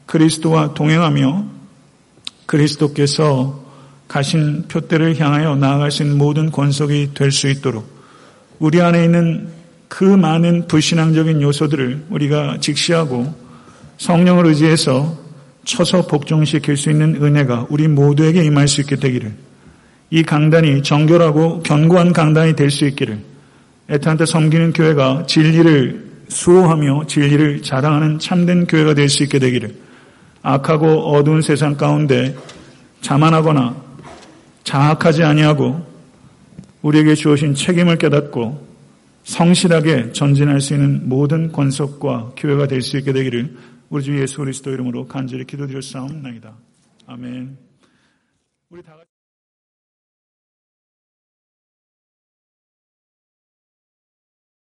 그리스도와 0.08 0.74
동행하며 0.74 1.46
그리스도께서 2.48 3.62
가신 4.10 4.66
표대를 4.68 5.18
향하여 5.18 5.56
있는 5.56 6.18
모든 6.18 6.52
권속이 6.52 7.12
될 7.14 7.32
수 7.32 7.48
있도록 7.48 7.88
우리 8.60 8.82
안에 8.82 9.06
있는 9.06 9.48
그 9.88 10.04
많은 10.04 10.68
불신앙적인 10.68 11.42
요소들을 11.42 12.08
우리가 12.10 12.58
직시하고 12.60 13.34
성령을 13.98 14.48
의지해서 14.48 15.18
쳐서 15.64 16.08
복종시킬 16.08 16.76
수 16.76 16.90
있는 16.90 17.24
은혜가 17.24 17.68
우리 17.70 17.88
모두에게 17.88 18.44
임할 18.44 18.68
수 18.68 18.82
있게 18.82 18.96
되기를 18.96 19.34
이 20.10 20.24
강단이 20.24 20.84
정결하고 20.84 21.62
견고한 21.62 22.14
강단이 22.14 22.56
될 22.56 22.72
수 22.72 22.86
있기를 22.86 23.20
애타한테 23.90 24.26
섬기는 24.26 24.74
교회가 24.74 25.26
진리를 25.28 26.11
수호하며 26.32 27.08
진리를 27.08 27.62
자랑하는 27.62 28.18
참된 28.20 28.66
교회가 28.66 28.94
될 28.94 29.10
수 29.10 29.24
있게 29.24 29.38
되기를 29.38 29.76
악하고 30.42 31.12
어두운 31.12 31.42
세상 31.42 31.76
가운데 31.76 32.36
자만하거나 33.02 33.76
장악하지 34.64 35.24
아니하고 35.24 35.86
우리에게 36.82 37.16
주어진 37.16 37.54
책임을 37.54 37.98
깨닫고 37.98 38.68
성실하게 39.24 40.14
전진할 40.14 40.62
수 40.62 40.74
있는 40.74 41.08
모든 41.08 41.52
권속과 41.52 42.34
교회가 42.38 42.68
될 42.68 42.82
수 42.82 42.98
있게 42.98 43.12
되기를 43.14 43.58
우리 43.90 44.04
주 44.04 44.20
예수 44.20 44.38
그리스도 44.38 44.72
이름으로 44.72 45.08
간절히 45.08 45.46
기도드렸사옵나이다. 45.46 46.54
아멘. 47.08 47.58
우리 48.70 48.82
다 48.82 48.94